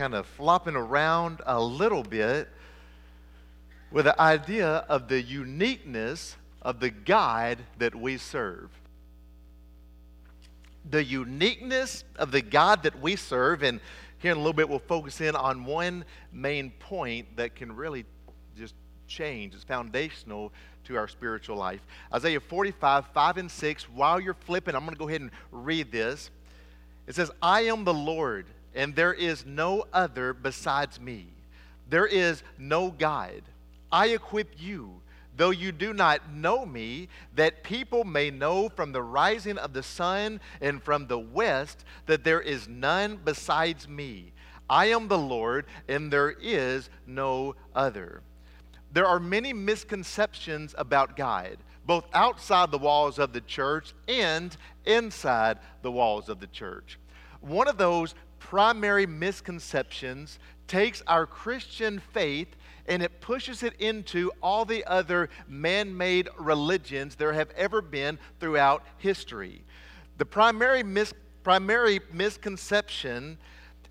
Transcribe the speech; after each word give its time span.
kind 0.00 0.14
of 0.14 0.24
flopping 0.24 0.76
around 0.76 1.42
a 1.44 1.60
little 1.60 2.02
bit 2.02 2.48
with 3.90 4.06
the 4.06 4.18
idea 4.18 4.66
of 4.88 5.08
the 5.08 5.20
uniqueness 5.20 6.36
of 6.62 6.80
the 6.80 6.88
God 6.88 7.58
that 7.76 7.94
we 7.94 8.16
serve. 8.16 8.70
The 10.88 11.04
uniqueness 11.04 12.04
of 12.16 12.32
the 12.32 12.40
God 12.40 12.84
that 12.84 12.98
we 13.02 13.14
serve, 13.14 13.62
and 13.62 13.78
here 14.20 14.32
in 14.32 14.38
a 14.38 14.40
little 14.40 14.54
bit 14.54 14.70
we'll 14.70 14.78
focus 14.78 15.20
in 15.20 15.36
on 15.36 15.66
one 15.66 16.06
main 16.32 16.70
point 16.78 17.36
that 17.36 17.54
can 17.54 17.76
really 17.76 18.06
just 18.56 18.74
change. 19.06 19.54
It's 19.54 19.64
foundational 19.64 20.50
to 20.84 20.96
our 20.96 21.08
spiritual 21.08 21.58
life. 21.58 21.82
Isaiah 22.14 22.40
45, 22.40 23.04
5 23.08 23.36
and 23.36 23.50
6. 23.50 23.90
While 23.90 24.18
you're 24.18 24.32
flipping, 24.32 24.74
I'm 24.74 24.86
going 24.86 24.94
to 24.94 24.98
go 24.98 25.08
ahead 25.08 25.20
and 25.20 25.30
read 25.52 25.92
this. 25.92 26.30
It 27.06 27.14
says, 27.14 27.30
I 27.42 27.64
am 27.64 27.84
the 27.84 27.92
Lord, 27.92 28.46
and 28.74 28.94
there 28.94 29.12
is 29.12 29.44
no 29.44 29.84
other 29.92 30.32
besides 30.32 31.00
me. 31.00 31.26
There 31.88 32.06
is 32.06 32.42
no 32.58 32.90
God. 32.90 33.42
I 33.90 34.08
equip 34.08 34.60
you, 34.60 35.00
though 35.36 35.50
you 35.50 35.72
do 35.72 35.92
not 35.92 36.32
know 36.32 36.64
me, 36.64 37.08
that 37.34 37.64
people 37.64 38.04
may 38.04 38.30
know 38.30 38.68
from 38.68 38.92
the 38.92 39.02
rising 39.02 39.58
of 39.58 39.72
the 39.72 39.82
sun 39.82 40.40
and 40.60 40.82
from 40.82 41.06
the 41.06 41.18
west 41.18 41.84
that 42.06 42.24
there 42.24 42.40
is 42.40 42.68
none 42.68 43.18
besides 43.24 43.88
me. 43.88 44.32
I 44.68 44.86
am 44.86 45.08
the 45.08 45.18
Lord, 45.18 45.66
and 45.88 46.12
there 46.12 46.30
is 46.30 46.90
no 47.04 47.56
other. 47.74 48.22
There 48.92 49.06
are 49.06 49.18
many 49.18 49.52
misconceptions 49.52 50.76
about 50.78 51.16
God, 51.16 51.56
both 51.84 52.06
outside 52.12 52.70
the 52.70 52.78
walls 52.78 53.18
of 53.18 53.32
the 53.32 53.40
church 53.40 53.94
and 54.06 54.56
inside 54.84 55.58
the 55.82 55.90
walls 55.90 56.28
of 56.28 56.38
the 56.38 56.46
church. 56.46 57.00
One 57.40 57.66
of 57.66 57.78
those 57.78 58.14
primary 58.40 59.06
misconceptions 59.06 60.40
takes 60.66 61.02
our 61.06 61.26
Christian 61.26 62.00
faith 62.12 62.48
and 62.86 63.02
it 63.02 63.20
pushes 63.20 63.62
it 63.62 63.74
into 63.78 64.32
all 64.42 64.64
the 64.64 64.84
other 64.84 65.30
man 65.46 65.96
made 65.96 66.28
religions 66.38 67.14
there 67.14 67.32
have 67.32 67.50
ever 67.50 67.80
been 67.80 68.18
throughout 68.40 68.84
history. 68.98 69.62
The 70.18 70.26
primary, 70.26 70.82
mis- 70.82 71.14
primary 71.44 72.00
misconception 72.12 73.38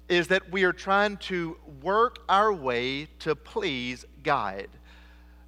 is 0.09 0.27
that 0.27 0.51
we 0.51 0.63
are 0.63 0.73
trying 0.73 1.17
to 1.17 1.55
work 1.81 2.19
our 2.27 2.51
way 2.51 3.07
to 3.19 3.35
please 3.35 4.05
God. 4.23 4.67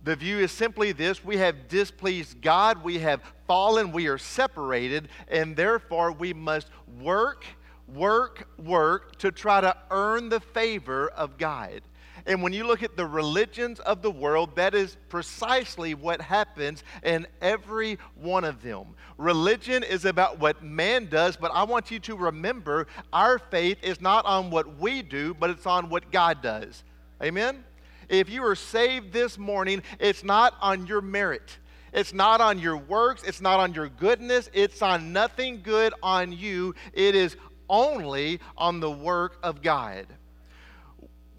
The 0.04 0.16
view 0.16 0.40
is 0.40 0.52
simply 0.52 0.92
this 0.92 1.24
we 1.24 1.38
have 1.38 1.68
displeased 1.68 2.42
God, 2.42 2.84
we 2.84 3.00
have 3.00 3.22
fallen, 3.48 3.92
we 3.92 4.08
are 4.08 4.18
separated, 4.18 5.10
and 5.28 5.56
therefore 5.56 6.12
we 6.12 6.34
must 6.34 6.68
work, 7.00 7.46
work, 7.94 8.48
work 8.58 9.18
to 9.20 9.32
try 9.32 9.62
to 9.62 9.76
earn 9.90 10.30
the 10.30 10.40
favor 10.40 11.10
of 11.10 11.38
God. 11.38 11.82
And 12.26 12.44
when 12.44 12.54
you 12.54 12.66
look 12.66 12.84
at 12.84 12.96
the 12.96 13.06
religions 13.06 13.80
of 13.80 14.02
the 14.02 14.12
world, 14.12 14.56
that 14.56 14.76
is 14.76 14.98
precisely 15.10 15.96
what 15.96 16.22
happens 16.22 16.84
in 17.04 17.26
every 17.42 17.98
one 18.16 18.44
of 18.44 18.62
them. 18.62 18.96
Religion 19.18 19.84
is 19.84 20.06
about 20.06 20.40
what 20.40 20.64
man 20.64 21.08
does, 21.08 21.36
but 21.36 21.52
I 21.54 21.64
want 21.64 21.90
you 21.90 22.00
to 22.02 22.16
remember 22.16 22.88
our 23.12 23.40
faith 23.40 23.78
is 23.82 24.02
not 24.02 24.26
on 24.26 24.52
what 24.52 24.78
we 24.80 25.02
do, 25.02 25.34
but 25.34 25.50
it's 25.50 25.66
on 25.66 25.90
what 25.90 26.12
God 26.12 26.42
does. 26.42 26.84
Amen? 27.24 27.64
If 28.08 28.30
you 28.30 28.44
are 28.46 28.56
saved 28.56 29.14
this 29.14 29.38
morning, 29.38 29.82
it's 30.00 30.24
not 30.24 30.56
on 30.62 30.86
your 30.86 31.02
merit. 31.02 31.58
It's 31.94 32.14
not 32.14 32.40
on 32.40 32.60
your 32.60 32.78
works. 32.78 33.24
It's 33.24 33.42
not 33.42 33.60
on 33.60 33.74
your 33.74 33.90
goodness. 33.90 34.50
It's 34.54 34.82
on 34.82 35.12
nothing 35.12 35.62
good 35.62 35.94
on 36.02 36.32
you. 36.32 36.74
It 36.94 37.16
is 37.16 37.36
only 37.72 38.40
on 38.56 38.82
the 38.82 38.92
work 38.92 39.38
of 39.42 39.64
God. 39.64 40.06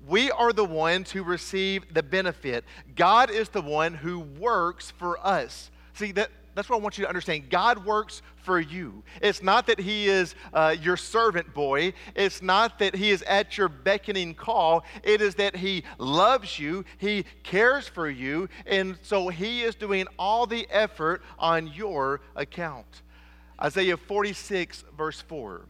We 0.08 0.32
are 0.32 0.52
the 0.52 0.64
ones 0.64 1.12
who 1.12 1.22
receive 1.22 1.94
the 1.94 2.02
benefit. 2.02 2.64
God 2.96 3.30
is 3.30 3.50
the 3.50 3.62
one 3.62 3.94
who 3.94 4.18
works 4.18 4.90
for 4.90 5.24
us. 5.24 5.70
See, 5.94 6.10
that, 6.12 6.30
that's 6.56 6.68
what 6.68 6.78
I 6.78 6.80
want 6.80 6.98
you 6.98 7.04
to 7.04 7.08
understand. 7.08 7.50
God 7.50 7.84
works 7.84 8.20
for 8.38 8.58
you. 8.58 9.04
It's 9.20 9.42
not 9.42 9.68
that 9.68 9.78
He 9.78 10.08
is 10.08 10.34
uh, 10.52 10.74
your 10.80 10.96
servant 10.96 11.54
boy, 11.54 11.92
it's 12.16 12.42
not 12.42 12.80
that 12.80 12.96
He 12.96 13.10
is 13.10 13.22
at 13.22 13.56
your 13.56 13.68
beckoning 13.68 14.34
call. 14.34 14.84
It 15.04 15.20
is 15.20 15.36
that 15.36 15.54
He 15.54 15.84
loves 15.98 16.58
you, 16.58 16.84
He 16.98 17.24
cares 17.44 17.86
for 17.86 18.10
you, 18.10 18.48
and 18.66 18.98
so 19.02 19.28
He 19.28 19.62
is 19.62 19.76
doing 19.76 20.08
all 20.18 20.46
the 20.46 20.66
effort 20.70 21.22
on 21.38 21.68
your 21.68 22.22
account. 22.34 23.02
Isaiah 23.60 23.96
46, 23.96 24.84
verse 24.96 25.20
4. 25.20 25.66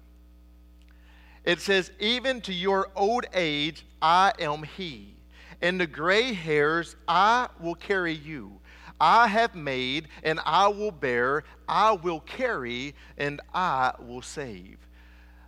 It 1.44 1.60
says, 1.60 1.90
Even 1.98 2.40
to 2.42 2.52
your 2.52 2.88
old 2.94 3.26
age, 3.34 3.84
I 4.00 4.32
am 4.38 4.62
He. 4.62 5.14
and 5.60 5.80
the 5.80 5.86
gray 5.86 6.32
hairs, 6.32 6.96
I 7.06 7.48
will 7.60 7.76
carry 7.76 8.12
you. 8.12 8.60
I 9.00 9.26
have 9.26 9.54
made, 9.54 10.08
and 10.22 10.38
I 10.46 10.68
will 10.68 10.92
bear. 10.92 11.44
I 11.68 11.92
will 11.92 12.20
carry, 12.20 12.94
and 13.18 13.40
I 13.52 13.92
will 13.98 14.22
save. 14.22 14.78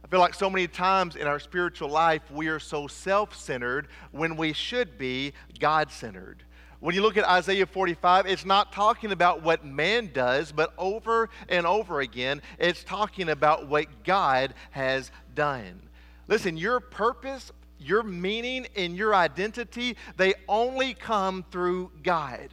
I 0.05 0.09
feel 0.09 0.21
like 0.21 0.35
so 0.35 0.51
many 0.51 0.67
times 0.67 1.17
in 1.17 1.27
our 1.27 1.39
spiritual 1.39 1.89
life, 1.89 2.23
we 2.31 2.49
are 2.49 2.59
so 2.59 2.87
self 2.87 3.35
centered 3.37 3.89
when 4.11 4.37
we 4.37 4.53
should 4.53 4.99
be 4.99 5.33
God 5.59 5.91
centered. 5.91 6.43
When 6.81 6.95
you 6.95 7.01
look 7.01 7.17
at 7.17 7.25
Isaiah 7.25 7.65
45, 7.65 8.27
it's 8.27 8.45
not 8.45 8.71
talking 8.71 9.11
about 9.11 9.43
what 9.43 9.65
man 9.65 10.11
does, 10.13 10.53
but 10.53 10.75
over 10.77 11.31
and 11.49 11.67
over 11.67 12.01
again, 12.01 12.43
it's 12.59 12.85
talking 12.85 13.31
about 13.31 13.69
what 13.69 14.05
God 14.05 14.53
has 14.73 15.11
done. 15.35 15.81
Listen, 16.29 16.57
your 16.57 16.81
purpose, 16.81 17.53
your 17.79 18.03
meaning, 18.03 18.67
and 18.77 18.97
your 18.97 19.15
identity, 19.15 19.97
they 20.17 20.35
only 20.49 20.95
come 20.95 21.45
through 21.51 21.91
God. 22.03 22.49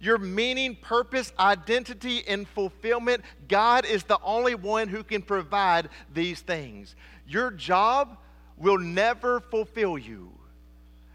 Your 0.00 0.18
meaning, 0.18 0.76
purpose, 0.76 1.32
identity, 1.38 2.26
and 2.26 2.46
fulfillment, 2.48 3.22
God 3.48 3.84
is 3.84 4.02
the 4.02 4.18
only 4.22 4.54
one 4.54 4.88
who 4.88 5.04
can 5.04 5.22
provide 5.22 5.88
these 6.12 6.40
things. 6.40 6.96
Your 7.26 7.50
job 7.50 8.18
will 8.56 8.78
never 8.78 9.40
fulfill 9.40 9.96
you. 9.96 10.32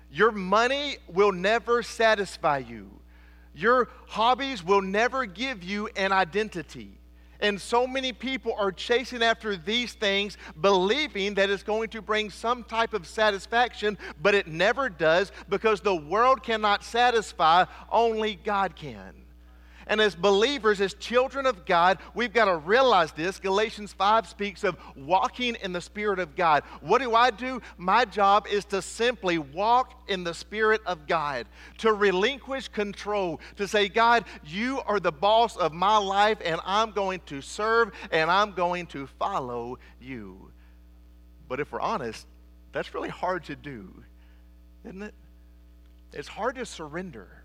Your 0.10 0.32
money 0.32 0.98
will 1.08 1.32
never 1.34 1.84
satisfy 1.84 2.60
you. 2.60 2.90
Your 3.54 3.90
hobbies 4.08 4.64
will 4.64 4.82
never 4.82 5.26
give 5.26 5.64
you 5.64 5.88
an 5.96 6.12
identity. 6.12 6.98
And 7.40 7.60
so 7.60 7.86
many 7.86 8.14
people 8.14 8.54
are 8.58 8.72
chasing 8.72 9.22
after 9.22 9.56
these 9.56 9.94
things, 9.94 10.38
believing 10.60 11.36
that 11.36 11.50
it's 11.50 11.64
going 11.64 11.90
to 11.90 12.02
bring 12.02 12.30
some 12.30 12.64
type 12.64 12.94
of 12.94 13.08
satisfaction, 13.08 13.98
but 14.22 14.34
it 14.34 14.48
never 14.48 14.90
does 14.90 15.32
because 15.50 15.82
the 15.82 15.96
world 15.96 16.44
cannot 16.44 16.84
satisfy, 16.84 17.66
only 17.92 18.36
God 18.36 18.76
can. 18.76 19.27
And 19.88 20.02
as 20.02 20.16
believers, 20.16 20.82
as 20.82 20.94
children 20.94 21.46
of 21.46 21.66
God, 21.66 22.00
we've 22.14 22.34
got 22.34 22.46
to 22.46 22.58
realize 22.58 23.12
this. 23.14 23.40
Galatians 23.40 23.94
5 23.94 24.28
speaks 24.28 24.64
of 24.64 24.78
walking 24.96 25.56
in 25.64 25.74
the 25.74 25.82
Spirit 25.82 26.20
of 26.20 26.36
God. 26.36 26.64
What 26.82 27.02
do 27.02 27.16
I 27.16 27.32
do? 27.32 27.62
My 27.78 28.06
job 28.06 28.48
is 28.48 28.66
to 28.66 28.82
simply 28.82 29.38
walk 29.38 29.94
in 30.08 30.24
the 30.24 30.34
Spirit 30.34 30.82
of 30.86 31.08
God, 31.08 31.48
to 31.80 31.94
relinquish 31.94 32.68
control, 32.68 33.40
to 33.56 33.68
say, 33.68 33.88
God, 33.88 34.26
you 34.46 34.82
are 34.86 35.00
the 35.00 35.12
boss 35.12 35.56
of 35.56 35.74
my 35.74 35.98
life, 35.98 36.38
and 36.44 36.60
I'm 36.66 36.92
going 36.92 37.22
to 37.28 37.42
serve 37.42 37.92
and 38.12 38.30
I'm 38.30 38.52
going 38.52 38.88
to 38.88 39.08
follow 39.08 39.80
you. 40.02 40.52
But 41.48 41.60
if 41.60 41.72
we're 41.72 41.82
honest, 41.82 42.28
that's 42.74 42.94
really 42.94 43.10
hard 43.10 43.46
to 43.46 43.56
do, 43.56 44.04
isn't 44.84 45.02
it? 45.02 45.14
It's 46.14 46.28
hard 46.28 46.56
to 46.56 46.66
surrender. 46.66 47.44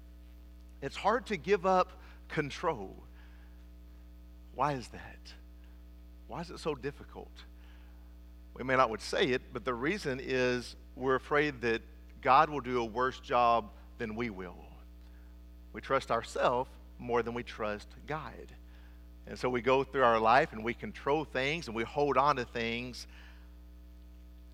It's 0.83 0.97
hard 0.97 1.27
to 1.27 1.37
give 1.37 1.65
up 1.65 1.93
control. 2.33 2.97
Why 4.55 4.73
is 4.73 4.89
that? 4.89 5.33
Why 6.27 6.41
is 6.41 6.51
it 6.51 6.59
so 6.59 6.75
difficult? 6.75 7.31
We 8.55 8.65
may 8.65 8.77
not 8.77 8.91
would 8.91 9.01
say 9.01 9.27
it, 9.27 9.43
but 9.53 9.65
the 9.65 9.75
reason 9.75 10.21
is 10.23 10.77
we're 10.97 11.15
afraid 11.15 11.61
that 11.63 11.83
God 12.21 12.51
will 12.51 12.61
do 12.61 12.81
a 12.81 12.85
worse 12.85 13.21
job 13.21 13.71
than 13.99 14.15
we 14.15 14.31
will. 14.31 14.57
We 15.73 15.81
trust 15.81 16.11
ourselves 16.11 16.71
more 16.99 17.23
than 17.23 17.35
we 17.35 17.43
trust 17.43 17.89
God. 18.07 18.53
And 19.27 19.39
so 19.39 19.49
we 19.49 19.63
go 19.63 19.85
through 19.85 20.05
our 20.05 20.19
life 20.19 20.53
and 20.53 20.65
we 20.65 20.75
control 20.75 21.25
things 21.25 21.67
and 21.67 21.77
we 21.77 21.85
hold 21.85 22.17
on 22.17 22.37
to 22.37 22.45
things 22.45 23.07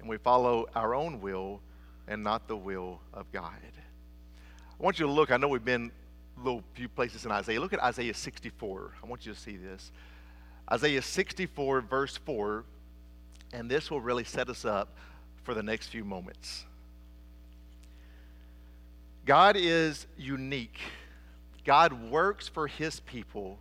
and 0.01 0.09
we 0.09 0.19
follow 0.19 0.67
our 0.75 0.95
own 0.95 1.21
will 1.21 1.61
and 2.07 2.23
not 2.23 2.49
the 2.49 2.57
will 2.57 3.01
of 3.13 3.31
God. 3.33 3.53
I 4.79 4.83
want 4.83 4.99
you 4.99 5.07
to 5.07 5.13
look, 5.13 5.31
I 5.31 5.37
know 5.37 5.49
we've 5.49 5.65
been 5.65 5.91
little 6.43 6.63
few 6.75 6.89
places 6.89 7.25
in 7.25 7.31
Isaiah. 7.31 7.61
Look 7.61 7.73
at 7.73 7.83
Isaiah 7.83 8.15
64. 8.15 8.95
I 9.03 9.07
want 9.07 9.27
you 9.27 9.33
to 9.33 9.39
see 9.39 9.57
this. 9.57 9.93
Isaiah 10.71 11.03
64, 11.03 11.81
verse 11.83 12.17
4, 12.19 12.65
and 13.53 13.71
this 13.71 13.91
will 13.91 14.01
really 14.01 14.25
set 14.25 14.49
us 14.49 14.65
up 14.65 14.97
for 15.43 15.55
the 15.55 15.63
next 15.63 15.89
few 15.89 16.05
moments. 16.05 16.67
God 19.25 19.57
is 19.57 20.07
unique. 20.17 20.79
God 21.65 22.11
works 22.11 22.49
for 22.49 22.67
his 22.67 23.01
people. 23.01 23.59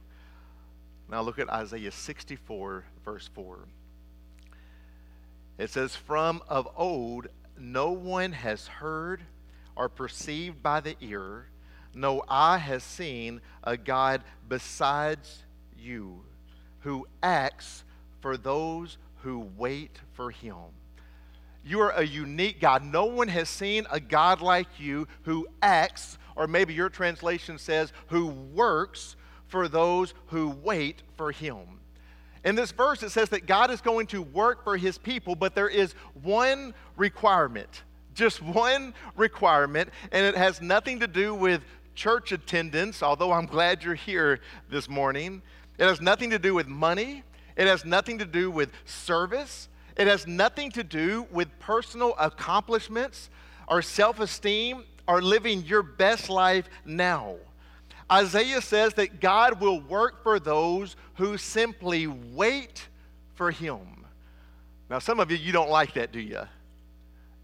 Now 1.09 1.21
look 1.21 1.39
at 1.39 1.49
Isaiah 1.49 1.91
64, 1.91 2.83
verse 3.03 3.29
4. 3.33 3.59
It 5.57 5.69
says, 5.69 5.95
From 5.95 6.41
of 6.47 6.67
old 6.75 7.27
no 7.57 7.91
one 7.91 8.33
has 8.33 8.67
heard 8.67 9.23
or 9.75 9.89
perceived 9.89 10.61
by 10.61 10.79
the 10.79 10.95
ear, 11.01 11.47
no 11.97 12.23
eye 12.27 12.57
has 12.59 12.83
seen 12.83 13.41
a 13.63 13.75
God 13.75 14.23
besides 14.47 15.43
you 15.77 16.23
who 16.79 17.07
acts 17.21 17.83
for 18.21 18.37
those 18.37 18.97
who 19.23 19.49
wait 19.57 19.99
for 20.13 20.31
him. 20.31 20.55
You 21.65 21.81
are 21.81 21.91
a 21.91 22.05
unique 22.05 22.61
God. 22.61 22.85
No 22.85 23.05
one 23.05 23.27
has 23.27 23.49
seen 23.49 23.85
a 23.91 23.99
God 23.99 24.41
like 24.41 24.79
you 24.79 25.07
who 25.23 25.47
acts, 25.61 26.17
or 26.35 26.47
maybe 26.47 26.73
your 26.73 26.89
translation 26.89 27.57
says, 27.57 27.91
who 28.07 28.27
works 28.27 29.17
for 29.47 29.67
those 29.67 30.13
who 30.27 30.49
wait 30.63 31.03
for 31.17 31.31
him. 31.31 31.79
In 32.45 32.55
this 32.55 32.71
verse, 32.71 33.03
it 33.03 33.09
says 33.09 33.29
that 33.29 33.45
God 33.45 33.71
is 33.71 33.81
going 33.81 34.07
to 34.07 34.21
work 34.21 34.63
for 34.63 34.77
his 34.77 34.97
people, 34.97 35.35
but 35.35 35.55
there 35.55 35.67
is 35.67 35.93
one 36.21 36.73
requirement. 36.95 37.83
Just 38.13 38.41
one 38.41 38.93
requirement, 39.17 39.89
and 40.11 40.25
it 40.25 40.37
has 40.37 40.61
nothing 40.61 41.01
to 41.01 41.07
do 41.07 41.35
with 41.35 41.61
church 41.97 42.31
attendance, 42.31 43.01
although 43.01 43.33
I'm 43.33 43.47
glad 43.47 43.83
you're 43.83 43.95
here 43.95 44.39
this 44.69 44.87
morning. 44.87 45.41
It 45.79 45.85
has 45.85 45.99
nothing 45.99 46.29
to 46.29 46.37
do 46.39 46.53
with 46.53 46.67
money. 46.67 47.23
It 47.57 47.65
has 47.65 47.83
nothing 47.83 48.19
to 48.19 48.25
do 48.25 48.51
with 48.51 48.71
service. 48.85 49.67
It 49.97 50.05
has 50.05 50.27
nothing 50.27 50.69
to 50.71 50.83
do 50.83 51.25
with 51.31 51.49
personal 51.57 52.13
accomplishments 52.19 53.31
or 53.67 53.81
self 53.81 54.19
esteem 54.19 54.83
or 55.07 55.23
living 55.23 55.63
your 55.63 55.81
best 55.81 56.29
life 56.29 56.69
now. 56.85 57.35
Isaiah 58.11 58.61
says 58.61 58.93
that 58.93 59.19
God 59.19 59.59
will 59.59 59.81
work 59.81 60.21
for 60.21 60.39
those 60.39 60.95
who 61.15 61.35
simply 61.35 62.05
wait 62.05 62.87
for 63.33 63.49
Him. 63.49 64.05
Now, 64.87 64.99
some 64.99 65.19
of 65.19 65.31
you, 65.31 65.37
you 65.37 65.51
don't 65.51 65.71
like 65.71 65.95
that, 65.95 66.11
do 66.11 66.19
you? 66.19 66.41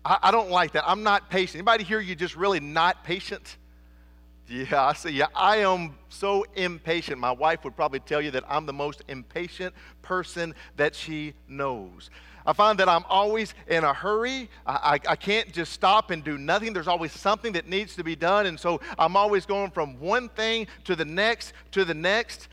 I, 0.05 0.17
I 0.21 0.31
don't 0.31 0.51
like 0.51 0.73
that. 0.73 0.83
I'm 0.87 1.01
not 1.01 1.31
patient. 1.31 1.55
Anybody 1.55 1.83
here, 1.83 1.99
you 1.99 2.15
just 2.15 2.35
really 2.35 2.59
not 2.59 3.03
patient? 3.03 3.57
Yeah, 4.47 4.85
I 4.85 4.93
see. 4.93 5.11
Yeah, 5.11 5.27
I 5.33 5.57
am 5.57 5.95
so 6.09 6.45
impatient. 6.55 7.19
My 7.19 7.31
wife 7.31 7.63
would 7.63 7.75
probably 7.75 8.01
tell 8.01 8.21
you 8.21 8.31
that 8.31 8.43
I'm 8.47 8.65
the 8.65 8.73
most 8.73 9.01
impatient 9.07 9.73
person 10.01 10.53
that 10.75 10.95
she 10.95 11.33
knows. 11.47 12.09
I 12.45 12.51
find 12.51 12.77
that 12.79 12.89
I'm 12.89 13.05
always 13.07 13.53
in 13.67 13.85
a 13.85 13.93
hurry. 13.93 14.49
I, 14.65 14.99
I, 15.07 15.11
I, 15.11 15.15
can't 15.15 15.51
just 15.53 15.71
stop 15.71 16.11
and 16.11 16.23
do 16.23 16.37
nothing. 16.37 16.73
There's 16.73 16.89
always 16.89 17.13
something 17.13 17.53
that 17.53 17.69
needs 17.69 17.95
to 17.95 18.03
be 18.03 18.17
done. 18.17 18.47
And 18.47 18.59
so 18.59 18.81
I'm 18.99 19.15
always 19.15 19.45
going 19.45 19.71
from 19.71 19.97
one 19.99 20.27
thing 20.29 20.67
to 20.83 20.95
the 20.95 21.05
next 21.05 21.53
to 21.71 21.85
the 21.85 21.93
next. 21.93 22.49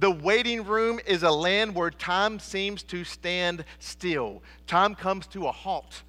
The 0.00 0.10
waiting 0.10 0.64
room 0.64 0.98
is 1.06 1.22
a 1.22 1.30
land 1.30 1.74
where 1.74 1.90
time 1.90 2.40
seems 2.40 2.82
to 2.84 3.04
stand 3.04 3.64
still, 3.78 4.42
time 4.66 4.94
comes 4.94 5.26
to 5.28 5.46
a 5.46 5.52
halt. 5.52 6.02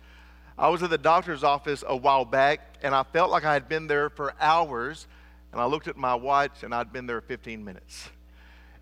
I 0.57 0.67
was 0.69 0.83
at 0.83 0.89
the 0.89 0.97
doctor's 0.97 1.43
office 1.43 1.83
a 1.87 1.95
while 1.95 2.25
back, 2.25 2.77
and 2.83 2.93
I 2.93 3.03
felt 3.03 3.31
like 3.31 3.45
I 3.45 3.53
had 3.53 3.69
been 3.69 3.87
there 3.87 4.09
for 4.09 4.33
hours. 4.41 5.07
And 5.51 5.61
I 5.61 5.65
looked 5.65 5.87
at 5.87 5.97
my 5.97 6.15
watch, 6.15 6.63
and 6.63 6.73
I'd 6.73 6.93
been 6.93 7.05
there 7.07 7.21
15 7.21 7.63
minutes. 7.63 8.09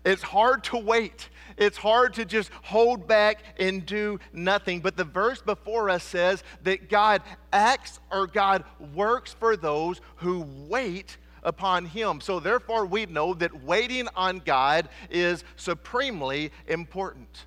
It's 0.04 0.22
hard 0.22 0.64
to 0.64 0.78
wait. 0.78 1.28
It's 1.56 1.76
hard 1.76 2.14
to 2.14 2.24
just 2.24 2.50
hold 2.62 3.06
back 3.08 3.42
and 3.58 3.84
do 3.84 4.20
nothing. 4.32 4.80
But 4.80 4.96
the 4.96 5.04
verse 5.04 5.42
before 5.42 5.90
us 5.90 6.04
says 6.04 6.42
that 6.62 6.88
God 6.88 7.22
acts 7.52 8.00
or 8.10 8.26
God 8.26 8.64
works 8.94 9.32
for 9.32 9.56
those 9.56 10.00
who 10.16 10.46
wait 10.68 11.16
upon 11.42 11.84
Him. 11.84 12.20
So 12.20 12.40
therefore, 12.40 12.86
we 12.86 13.06
know 13.06 13.34
that 13.34 13.64
waiting 13.64 14.08
on 14.14 14.40
God 14.44 14.88
is 15.10 15.44
supremely 15.56 16.52
important. 16.68 17.46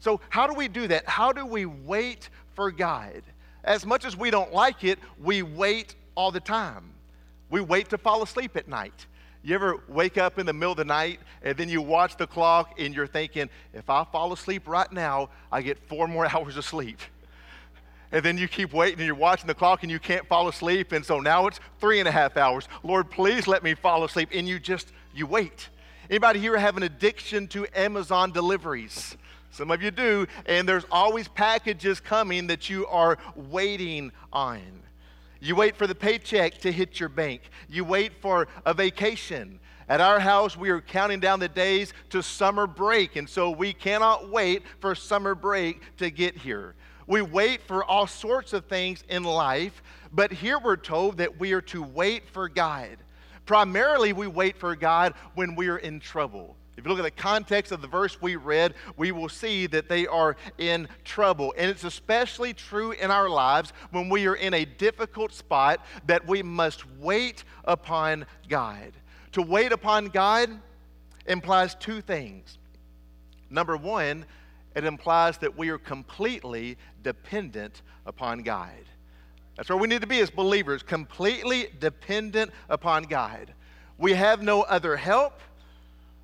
So, 0.00 0.20
how 0.30 0.46
do 0.46 0.54
we 0.54 0.68
do 0.68 0.86
that? 0.88 1.06
How 1.08 1.32
do 1.32 1.44
we 1.44 1.66
wait 1.66 2.28
for 2.54 2.70
God? 2.70 3.22
As 3.64 3.84
much 3.84 4.04
as 4.04 4.16
we 4.16 4.30
don't 4.30 4.52
like 4.52 4.84
it, 4.84 4.98
we 5.20 5.42
wait 5.42 5.96
all 6.14 6.30
the 6.30 6.40
time. 6.40 6.94
We 7.50 7.60
wait 7.60 7.88
to 7.90 7.98
fall 7.98 8.22
asleep 8.22 8.56
at 8.56 8.68
night. 8.68 9.06
You 9.42 9.54
ever 9.54 9.80
wake 9.88 10.18
up 10.18 10.38
in 10.38 10.46
the 10.46 10.52
middle 10.52 10.72
of 10.72 10.78
the 10.78 10.84
night 10.84 11.20
and 11.42 11.56
then 11.56 11.68
you 11.68 11.80
watch 11.80 12.16
the 12.16 12.26
clock 12.26 12.74
and 12.78 12.94
you're 12.94 13.06
thinking, 13.06 13.48
if 13.72 13.88
I 13.88 14.04
fall 14.04 14.32
asleep 14.32 14.66
right 14.66 14.90
now, 14.92 15.30
I 15.50 15.62
get 15.62 15.78
four 15.88 16.08
more 16.08 16.26
hours 16.34 16.56
of 16.56 16.64
sleep. 16.64 16.98
And 18.10 18.24
then 18.24 18.38
you 18.38 18.48
keep 18.48 18.72
waiting 18.72 18.98
and 18.98 19.06
you're 19.06 19.14
watching 19.14 19.46
the 19.46 19.54
clock 19.54 19.82
and 19.82 19.92
you 19.92 19.98
can't 19.98 20.26
fall 20.26 20.48
asleep. 20.48 20.92
And 20.92 21.04
so 21.04 21.20
now 21.20 21.46
it's 21.46 21.60
three 21.78 21.98
and 21.98 22.08
a 22.08 22.10
half 22.10 22.36
hours. 22.36 22.66
Lord, 22.82 23.10
please 23.10 23.46
let 23.46 23.62
me 23.62 23.74
fall 23.74 24.04
asleep. 24.04 24.30
And 24.32 24.48
you 24.48 24.58
just, 24.58 24.92
you 25.14 25.26
wait. 25.26 25.68
Anybody 26.08 26.40
here 26.40 26.56
have 26.56 26.78
an 26.78 26.82
addiction 26.84 27.46
to 27.48 27.66
Amazon 27.78 28.32
deliveries? 28.32 29.16
Some 29.50 29.70
of 29.70 29.82
you 29.82 29.90
do. 29.90 30.26
And 30.46 30.66
there's 30.66 30.86
always 30.90 31.28
packages 31.28 32.00
coming 32.00 32.46
that 32.46 32.70
you 32.70 32.86
are 32.86 33.18
waiting 33.36 34.12
on. 34.32 34.62
You 35.40 35.54
wait 35.54 35.76
for 35.76 35.86
the 35.86 35.94
paycheck 35.94 36.58
to 36.58 36.72
hit 36.72 36.98
your 36.98 37.08
bank. 37.08 37.42
You 37.68 37.84
wait 37.84 38.20
for 38.20 38.48
a 38.66 38.74
vacation. 38.74 39.60
At 39.88 40.00
our 40.00 40.20
house, 40.20 40.56
we 40.56 40.68
are 40.68 40.82
counting 40.82 41.20
down 41.20 41.40
the 41.40 41.48
days 41.48 41.94
to 42.10 42.22
summer 42.22 42.66
break, 42.66 43.16
and 43.16 43.28
so 43.28 43.50
we 43.50 43.72
cannot 43.72 44.28
wait 44.28 44.62
for 44.80 44.94
summer 44.94 45.34
break 45.34 45.80
to 45.96 46.10
get 46.10 46.36
here. 46.36 46.74
We 47.06 47.22
wait 47.22 47.62
for 47.62 47.82
all 47.82 48.06
sorts 48.06 48.52
of 48.52 48.66
things 48.66 49.02
in 49.08 49.24
life, 49.24 49.82
but 50.12 50.30
here 50.30 50.58
we're 50.58 50.76
told 50.76 51.16
that 51.18 51.40
we 51.40 51.52
are 51.52 51.62
to 51.62 51.82
wait 51.82 52.28
for 52.28 52.50
God. 52.50 52.98
Primarily, 53.46 54.12
we 54.12 54.26
wait 54.26 54.58
for 54.58 54.76
God 54.76 55.14
when 55.34 55.54
we 55.54 55.68
are 55.68 55.78
in 55.78 56.00
trouble. 56.00 56.57
If 56.78 56.84
you 56.84 56.90
look 56.90 57.00
at 57.00 57.16
the 57.16 57.22
context 57.22 57.72
of 57.72 57.82
the 57.82 57.88
verse 57.88 58.22
we 58.22 58.36
read, 58.36 58.74
we 58.96 59.10
will 59.10 59.28
see 59.28 59.66
that 59.66 59.88
they 59.88 60.06
are 60.06 60.36
in 60.58 60.88
trouble. 61.04 61.52
And 61.58 61.68
it's 61.68 61.82
especially 61.82 62.54
true 62.54 62.92
in 62.92 63.10
our 63.10 63.28
lives 63.28 63.72
when 63.90 64.08
we 64.08 64.28
are 64.28 64.36
in 64.36 64.54
a 64.54 64.64
difficult 64.64 65.32
spot 65.32 65.84
that 66.06 66.24
we 66.28 66.40
must 66.40 66.88
wait 67.00 67.42
upon 67.64 68.26
God. 68.48 68.92
To 69.32 69.42
wait 69.42 69.72
upon 69.72 70.06
God 70.06 70.50
implies 71.26 71.74
two 71.74 72.00
things. 72.00 72.58
Number 73.50 73.76
one, 73.76 74.24
it 74.76 74.84
implies 74.84 75.36
that 75.38 75.58
we 75.58 75.70
are 75.70 75.78
completely 75.78 76.78
dependent 77.02 77.82
upon 78.06 78.42
God. 78.42 78.70
That's 79.56 79.68
where 79.68 79.78
we 79.78 79.88
need 79.88 80.02
to 80.02 80.06
be 80.06 80.20
as 80.20 80.30
believers, 80.30 80.84
completely 80.84 81.70
dependent 81.80 82.52
upon 82.68 83.02
God. 83.02 83.52
We 83.98 84.12
have 84.12 84.42
no 84.42 84.62
other 84.62 84.96
help. 84.96 85.40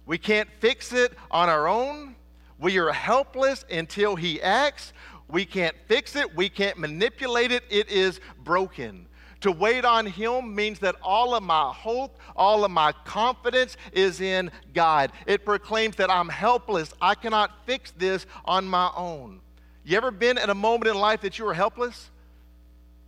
We 0.06 0.18
can't 0.18 0.48
fix 0.60 0.92
it 0.92 1.12
on 1.30 1.48
our 1.48 1.66
own. 1.66 2.16
We 2.58 2.78
are 2.78 2.92
helpless 2.92 3.64
until 3.70 4.16
He 4.16 4.40
acts. 4.42 4.92
We 5.28 5.44
can't 5.44 5.74
fix 5.88 6.14
it. 6.16 6.34
We 6.36 6.48
can't 6.48 6.78
manipulate 6.78 7.52
it. 7.52 7.64
It 7.70 7.88
is 7.88 8.20
broken. 8.42 9.06
To 9.40 9.52
wait 9.52 9.84
on 9.84 10.06
Him 10.06 10.54
means 10.54 10.78
that 10.80 10.96
all 11.02 11.34
of 11.34 11.42
my 11.42 11.72
hope, 11.72 12.18
all 12.36 12.64
of 12.64 12.70
my 12.70 12.92
confidence 13.04 13.76
is 13.92 14.20
in 14.20 14.50
God. 14.72 15.12
It 15.26 15.44
proclaims 15.44 15.96
that 15.96 16.10
I'm 16.10 16.28
helpless. 16.28 16.92
I 17.00 17.14
cannot 17.14 17.66
fix 17.66 17.90
this 17.92 18.26
on 18.44 18.66
my 18.66 18.90
own. 18.96 19.40
You 19.84 19.96
ever 19.96 20.10
been 20.10 20.38
at 20.38 20.48
a 20.48 20.54
moment 20.54 20.86
in 20.86 20.98
life 20.98 21.20
that 21.22 21.38
you 21.38 21.44
were 21.44 21.54
helpless? 21.54 22.10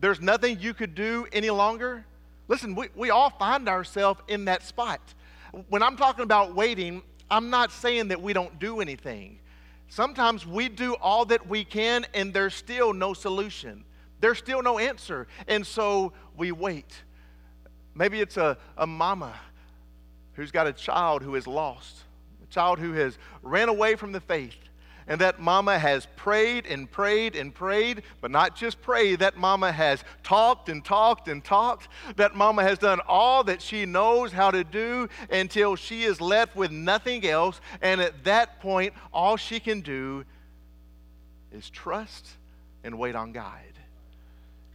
There's 0.01 0.21
nothing 0.21 0.61
you 0.61 0.75
could 0.75 0.95
do 0.95 1.27
any 1.33 1.49
longer? 1.49 2.05
Listen, 2.49 2.75
we, 2.75 2.89
we 2.95 3.11
all 3.11 3.31
find 3.31 3.69
ourselves 3.69 4.21
in 4.29 4.45
that 4.45 4.63
spot 4.63 5.01
when 5.69 5.83
I'm 5.83 5.97
talking 5.97 6.23
about 6.23 6.55
waiting, 6.55 7.03
I'm 7.31 7.51
not 7.51 7.73
saying 7.73 8.09
that 8.09 8.21
we 8.21 8.33
don't 8.33 8.59
do 8.59 8.81
anything. 8.81 9.39
Sometimes 9.89 10.47
we 10.47 10.69
do 10.69 10.95
all 10.95 11.25
that 11.27 11.47
we 11.47 11.65
can 11.65 12.07
and 12.15 12.33
there's 12.33 12.55
still 12.55 12.93
no 12.93 13.15
solution. 13.15 13.85
There's 14.21 14.39
still 14.39 14.63
no 14.63 14.79
answer. 14.79 15.27
And 15.47 15.67
so 15.67 16.13
we 16.37 16.53
wait. 16.53 17.03
Maybe 17.95 18.21
it's 18.21 18.37
a, 18.37 18.59
a 18.77 18.87
mama 18.87 19.35
who's 20.35 20.51
got 20.51 20.67
a 20.67 20.73
child 20.73 21.23
who 21.23 21.35
is 21.35 21.47
lost, 21.47 21.99
a 22.43 22.53
child 22.53 22.79
who 22.79 22.93
has 22.93 23.19
ran 23.43 23.69
away 23.69 23.95
from 23.95 24.13
the 24.13 24.21
faith 24.21 24.57
and 25.09 25.21
that 25.21 25.39
mama 25.39 25.79
has 25.79 26.07
prayed 26.17 26.67
and 26.67 26.91
prayed 26.91 27.37
and 27.37 27.55
prayed, 27.55 28.03
but 28.21 28.31
not 28.31 28.57
just 28.57 28.83
prayed, 28.83 29.21
that 29.21 29.37
mama 29.37 29.71
has 29.71 30.03
talked 30.23 30.69
and 30.69 30.85
talked 30.85 31.29
and 31.29 31.45
talked. 31.45 31.89
That 32.17 32.35
mama 32.35 32.63
has 32.63 32.79
done 32.79 33.01
all 33.07 33.45
that 33.45 33.63
she 33.63 33.87
knows 33.87 34.33
how 34.33 34.51
to 34.51 34.65
do 34.65 35.09
until 35.31 35.77
she 35.77 36.03
is 36.03 36.21
left 36.21 36.57
with 36.57 36.73
nothing 36.73 37.27
else. 37.27 37.61
And 37.81 38.01
at 38.01 38.25
that 38.25 38.61
point, 38.61 38.95
all 39.13 39.37
she 39.37 39.61
can 39.61 39.81
do 39.81 40.25
is 41.53 41.71
trust 41.71 42.29
and 42.83 42.99
wait 42.99 43.15
on 43.15 43.33
God. 43.33 43.61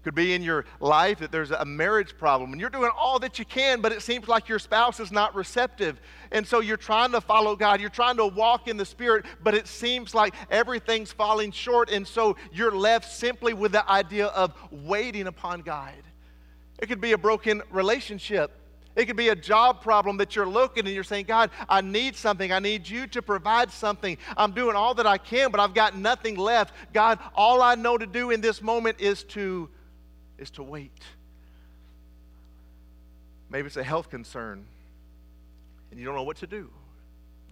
Could 0.04 0.16
be 0.16 0.34
in 0.34 0.42
your 0.42 0.66
life 0.80 1.20
that 1.20 1.32
there's 1.32 1.52
a 1.52 1.64
marriage 1.64 2.18
problem 2.18 2.54
and 2.54 2.60
you're 2.60 2.72
doing 2.72 2.90
all 2.98 3.20
that 3.20 3.38
you 3.38 3.46
can, 3.46 3.82
but 3.82 3.92
it 3.92 4.02
seems 4.02 4.28
like 4.28 4.50
your 4.50 4.58
spouse 4.58 5.00
is 5.00 5.12
not 5.12 5.36
receptive. 5.36 6.02
And 6.32 6.48
so 6.48 6.60
you're 6.60 6.78
trying 6.78 7.12
to 7.12 7.22
follow 7.22 7.56
God, 7.56 7.80
you're 7.80 7.90
trying 7.92 8.18
to 8.18 8.26
walk 8.26 8.68
in 8.68 8.78
the 8.78 8.86
Spirit, 8.86 9.26
but 9.44 9.54
it 9.54 9.68
seems 9.68 10.16
like 10.16 10.34
everything's 10.50 11.12
falling 11.12 11.52
short. 11.52 11.92
And 11.92 12.08
so 12.08 12.36
you're 12.52 12.76
left 12.76 13.12
simply 13.12 13.54
with 13.54 13.74
the 13.74 13.88
idea 13.88 14.28
of 14.28 14.56
waiting 14.72 15.28
upon 15.28 15.62
God. 15.62 15.94
It 16.80 16.88
could 16.88 17.02
be 17.02 17.12
a 17.12 17.18
broken 17.18 17.62
relationship. 17.70 18.52
It 18.96 19.06
could 19.06 19.16
be 19.16 19.30
a 19.30 19.36
job 19.36 19.82
problem 19.82 20.18
that 20.18 20.36
you're 20.36 20.48
looking 20.48 20.86
and 20.86 20.96
you're 20.96 21.04
saying, 21.04 21.26
God, 21.26 21.52
I 21.70 21.82
need 21.82 22.16
something. 22.16 22.52
I 22.52 22.60
need 22.60 22.90
you 22.90 23.06
to 23.08 23.22
provide 23.22 23.72
something. 23.72 24.18
I'm 24.36 24.52
doing 24.52 24.76
all 24.76 24.96
that 24.96 25.06
I 25.06 25.20
can, 25.20 25.52
but 25.52 25.60
I've 25.60 25.76
got 25.76 25.96
nothing 25.96 26.38
left. 26.38 26.74
God, 26.92 27.20
all 27.36 27.62
I 27.62 27.76
know 27.76 28.00
to 28.00 28.08
do 28.08 28.32
in 28.32 28.42
this 28.42 28.64
moment 28.64 29.00
is 29.00 29.24
to 29.26 29.70
is 30.42 30.50
to 30.52 30.64
wait. 30.64 31.04
Maybe 33.50 33.68
it's 33.68 33.78
a 33.78 33.84
health 33.84 34.10
concern 34.10 34.66
and 35.92 36.00
you 36.00 36.06
don't 36.06 36.16
know 36.16 36.24
what 36.24 36.38
to 36.38 36.48
do. 36.48 36.70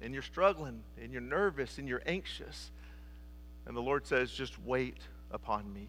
And 0.02 0.14
you're 0.14 0.24
struggling 0.24 0.82
and 1.02 1.12
you're 1.12 1.22
nervous 1.22 1.78
and 1.78 1.88
you're 1.88 2.02
anxious. 2.06 2.72
And 3.66 3.76
the 3.76 3.82
Lord 3.82 4.08
says, 4.08 4.32
just 4.32 4.58
wait 4.64 4.98
upon 5.32 5.72
me. 5.74 5.88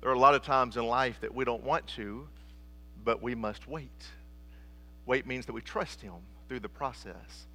There 0.00 0.10
are 0.10 0.14
a 0.14 0.18
lot 0.18 0.34
of 0.34 0.42
times 0.42 0.76
in 0.76 0.86
life 0.86 1.20
that 1.20 1.34
we 1.34 1.44
don't 1.44 1.64
want 1.64 1.86
to, 1.88 2.26
but 3.04 3.22
we 3.22 3.34
must 3.34 3.68
wait. 3.68 3.90
Wait 5.04 5.26
means 5.26 5.46
that 5.46 5.52
we 5.52 5.60
trust 5.60 6.00
Him 6.00 6.14
through 6.48 6.60
the 6.60 6.68
process. 6.68 7.46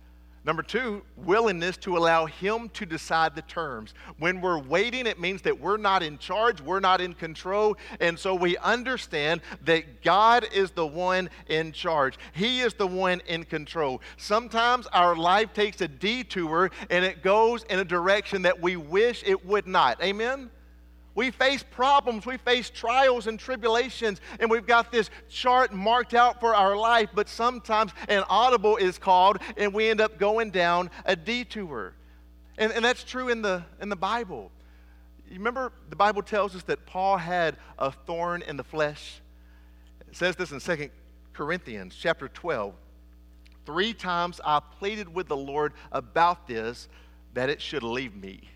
Number 0.46 0.62
two, 0.62 1.02
willingness 1.18 1.76
to 1.78 1.98
allow 1.98 2.28
Him 2.28 2.70
to 2.70 2.86
decide 2.86 3.36
the 3.36 3.42
terms. 3.42 3.96
When 4.20 4.42
we're 4.42 4.60
waiting, 4.60 5.08
it 5.08 5.20
means 5.20 5.42
that 5.42 5.60
we're 5.60 5.78
not 5.78 6.04
in 6.04 6.20
charge, 6.20 6.62
we're 6.62 6.80
not 6.80 7.02
in 7.02 7.14
control, 7.14 7.78
and 8.00 8.18
so 8.18 8.36
we 8.36 8.56
understand 8.58 9.42
that 9.64 10.04
God 10.04 10.48
is 10.54 10.70
the 10.70 10.86
one 10.86 11.32
in 11.48 11.72
charge. 11.72 12.20
He 12.34 12.60
is 12.62 12.76
the 12.76 12.86
one 12.86 13.22
in 13.28 13.44
control. 13.44 14.04
Sometimes 14.18 14.86
our 14.88 15.16
life 15.16 15.52
takes 15.54 15.82
a 15.82 15.88
detour 15.88 16.70
and 16.92 17.04
it 17.04 17.24
goes 17.24 17.64
in 17.64 17.80
a 17.80 17.86
direction 17.86 18.44
that 18.44 18.62
we 18.62 18.76
wish 18.76 19.24
it 19.26 19.44
would 19.46 19.66
not. 19.66 20.02
Amen? 20.04 20.52
We 21.16 21.32
face 21.32 21.64
problems, 21.64 22.26
we 22.26 22.36
face 22.38 22.70
trials 22.70 23.28
and 23.28 23.40
tribulations, 23.40 24.20
and 24.40 24.52
we've 24.52 24.68
got 24.68 24.92
this 24.92 25.10
chart 25.30 25.74
marked 25.74 26.14
out 26.14 26.42
for 26.42 26.54
our 26.54 26.76
life, 26.76 27.10
but 27.16 27.30
sometimes 27.30 27.94
an 28.10 28.24
audible 28.30 28.76
is 28.76 28.98
called, 28.98 29.38
and 29.56 29.74
we 29.74 29.88
end 29.88 30.02
up 30.02 30.20
going 30.20 30.52
down 30.52 30.92
a 31.06 31.16
detour. 31.16 31.94
And, 32.58 32.74
and 32.74 32.84
that's 32.84 33.06
true 33.06 33.30
in 33.30 33.42
the, 33.42 33.64
in 33.82 33.88
the 33.88 33.96
Bible. 33.96 34.52
You 35.30 35.38
remember 35.38 35.72
the 35.90 35.96
Bible 35.96 36.22
tells 36.22 36.54
us 36.54 36.64
that 36.64 36.86
Paul 36.86 37.18
had 37.18 37.56
a 37.80 37.92
thorn 37.92 38.42
in 38.42 38.58
the 38.58 38.64
flesh? 38.64 39.22
It 40.08 40.16
says 40.18 40.36
this 40.36 40.52
in 40.52 40.60
2 40.60 40.90
Corinthians 41.32 41.96
chapter 42.00 42.28
12. 42.28 42.74
Three 43.66 43.94
times 43.94 44.42
I 44.46 44.60
pleaded 44.60 45.14
with 45.14 45.28
the 45.28 45.38
Lord 45.38 45.74
about 45.94 46.46
this, 46.46 46.90
that 47.34 47.50
it 47.50 47.62
should 47.62 47.84
leave 47.84 48.16
me. 48.16 48.50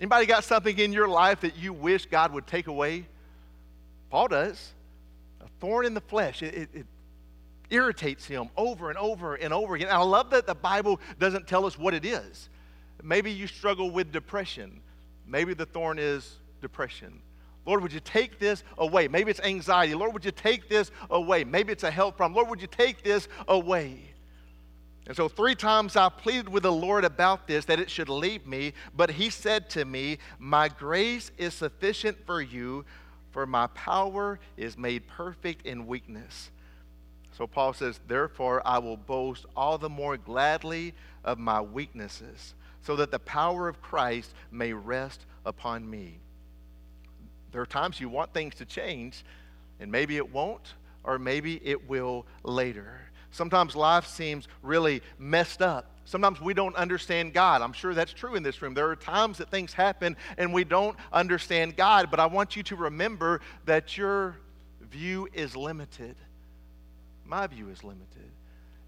Anybody 0.00 0.26
got 0.26 0.44
something 0.44 0.78
in 0.78 0.92
your 0.92 1.08
life 1.08 1.40
that 1.40 1.56
you 1.56 1.72
wish 1.72 2.06
God 2.06 2.32
would 2.32 2.46
take 2.46 2.68
away? 2.68 3.06
Paul 4.10 4.28
does. 4.28 4.72
A 5.40 5.48
thorn 5.60 5.86
in 5.86 5.94
the 5.94 6.00
flesh. 6.00 6.42
It, 6.42 6.54
it, 6.54 6.68
it 6.72 6.86
irritates 7.70 8.24
him 8.24 8.48
over 8.56 8.90
and 8.90 8.98
over 8.98 9.34
and 9.34 9.52
over 9.52 9.74
again. 9.74 9.88
And 9.88 9.96
I 9.96 10.02
love 10.02 10.30
that 10.30 10.46
the 10.46 10.54
Bible 10.54 11.00
doesn't 11.18 11.46
tell 11.46 11.66
us 11.66 11.78
what 11.78 11.94
it 11.94 12.04
is. 12.04 12.48
Maybe 13.02 13.30
you 13.30 13.46
struggle 13.46 13.90
with 13.90 14.12
depression. 14.12 14.80
Maybe 15.26 15.54
the 15.54 15.66
thorn 15.66 15.98
is 15.98 16.36
depression. 16.60 17.20
Lord, 17.66 17.82
would 17.82 17.92
you 17.92 18.00
take 18.00 18.38
this 18.38 18.64
away? 18.78 19.08
Maybe 19.08 19.30
it's 19.30 19.40
anxiety. 19.40 19.94
Lord, 19.94 20.14
would 20.14 20.24
you 20.24 20.30
take 20.30 20.68
this 20.68 20.90
away? 21.10 21.44
Maybe 21.44 21.72
it's 21.72 21.84
a 21.84 21.90
health 21.90 22.16
problem. 22.16 22.34
Lord, 22.34 22.48
would 22.48 22.62
you 22.62 22.66
take 22.66 23.02
this 23.02 23.28
away? 23.46 24.00
And 25.08 25.16
so, 25.16 25.26
three 25.26 25.54
times 25.54 25.96
I 25.96 26.10
pleaded 26.10 26.50
with 26.50 26.64
the 26.64 26.72
Lord 26.72 27.02
about 27.02 27.46
this, 27.46 27.64
that 27.64 27.80
it 27.80 27.90
should 27.90 28.10
leave 28.10 28.46
me. 28.46 28.74
But 28.94 29.12
he 29.12 29.30
said 29.30 29.70
to 29.70 29.86
me, 29.86 30.18
My 30.38 30.68
grace 30.68 31.30
is 31.38 31.54
sufficient 31.54 32.18
for 32.26 32.42
you, 32.42 32.84
for 33.30 33.46
my 33.46 33.68
power 33.68 34.38
is 34.58 34.76
made 34.76 35.08
perfect 35.08 35.64
in 35.64 35.86
weakness. 35.86 36.50
So, 37.32 37.46
Paul 37.46 37.72
says, 37.72 37.98
Therefore, 38.06 38.60
I 38.66 38.78
will 38.80 38.98
boast 38.98 39.46
all 39.56 39.78
the 39.78 39.88
more 39.88 40.18
gladly 40.18 40.92
of 41.24 41.38
my 41.38 41.62
weaknesses, 41.62 42.54
so 42.82 42.94
that 42.96 43.10
the 43.10 43.18
power 43.18 43.66
of 43.66 43.80
Christ 43.80 44.34
may 44.50 44.74
rest 44.74 45.24
upon 45.46 45.88
me. 45.88 46.18
There 47.50 47.62
are 47.62 47.66
times 47.66 47.98
you 47.98 48.10
want 48.10 48.34
things 48.34 48.56
to 48.56 48.66
change, 48.66 49.24
and 49.80 49.90
maybe 49.90 50.18
it 50.18 50.30
won't, 50.30 50.74
or 51.02 51.18
maybe 51.18 51.62
it 51.64 51.88
will 51.88 52.26
later. 52.42 53.07
Sometimes 53.30 53.76
life 53.76 54.06
seems 54.06 54.48
really 54.62 55.02
messed 55.18 55.62
up. 55.62 55.90
Sometimes 56.04 56.40
we 56.40 56.54
don't 56.54 56.74
understand 56.76 57.34
God. 57.34 57.60
I'm 57.60 57.74
sure 57.74 57.92
that's 57.92 58.12
true 58.12 58.34
in 58.34 58.42
this 58.42 58.62
room. 58.62 58.72
There 58.72 58.88
are 58.88 58.96
times 58.96 59.38
that 59.38 59.50
things 59.50 59.74
happen 59.74 60.16
and 60.38 60.54
we 60.54 60.64
don't 60.64 60.96
understand 61.12 61.76
God, 61.76 62.10
but 62.10 62.18
I 62.18 62.26
want 62.26 62.56
you 62.56 62.62
to 62.64 62.76
remember 62.76 63.42
that 63.66 63.98
your 63.98 64.36
view 64.90 65.28
is 65.34 65.54
limited. 65.54 66.16
My 67.26 67.46
view 67.46 67.68
is 67.68 67.84
limited. 67.84 68.30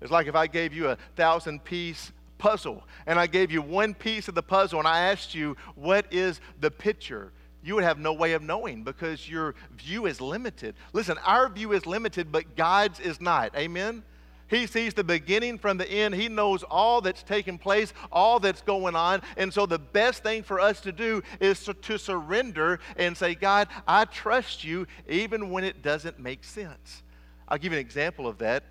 It's 0.01 0.11
like 0.11 0.29
if 0.29 0.35
I 0.35 0.47
gave 0.47 0.73
you 0.73 0.89
a 0.89 0.97
thousand 1.15 1.63
piece 1.63 2.11
puzzle 2.39 2.83
and 3.07 3.19
I 3.19 3.27
gave 3.27 3.51
you 3.51 3.61
one 3.61 3.93
piece 3.93 4.29
of 4.29 4.35
the 4.35 4.43
puzzle 4.43 4.79
and 4.79 4.89
I 4.89 5.11
asked 5.11 5.35
you, 5.35 5.59
What 5.75 6.07
is 6.11 6.41
the 6.59 6.71
picture? 6.71 7.33
you 7.63 7.75
would 7.75 7.85
have 7.85 7.99
no 7.99 8.13
way 8.13 8.33
of 8.33 8.43
knowing 8.43 8.83
because 8.83 9.29
your 9.29 9.55
view 9.77 10.07
is 10.07 10.21
limited. 10.21 10.75
Listen, 10.93 11.19
our 11.19 11.49
view 11.49 11.73
is 11.73 11.87
limited, 11.87 12.33
but 12.33 12.57
God's 12.57 13.01
is 13.01 13.21
not. 13.21 13.55
Amen? 13.55 14.03
He 14.51 14.67
sees 14.67 14.95
the 14.95 15.05
beginning 15.05 15.59
from 15.59 15.79
the 15.79 15.89
end. 15.89 16.15
He 16.15 16.29
knows 16.29 16.65
all 16.65 17.01
that's 17.01 17.23
taking 17.23 17.57
place, 17.57 17.95
all 18.11 18.41
that's 18.41 18.63
going 18.63 18.97
on. 18.97 19.23
And 19.37 19.55
so 19.55 19.65
the 19.65 19.79
best 19.79 20.25
thing 20.25 20.43
for 20.43 20.59
us 20.59 20.81
to 20.81 20.93
do 20.93 21.23
is 21.39 21.63
to, 21.65 21.75
to 21.75 21.99
surrender 21.99 22.81
and 22.97 23.17
say, 23.17 23.37
God, 23.37 23.69
I 23.87 24.07
trust 24.07 24.65
you 24.65 24.89
even 25.09 25.51
when 25.51 25.63
it 25.63 25.83
doesn't 25.83 26.19
make 26.19 26.43
sense. 26.43 27.05
I'll 27.49 27.59
give 27.59 27.73
you 27.73 27.79
an 27.79 27.85
example 27.85 28.27
of 28.27 28.39
that. 28.39 28.65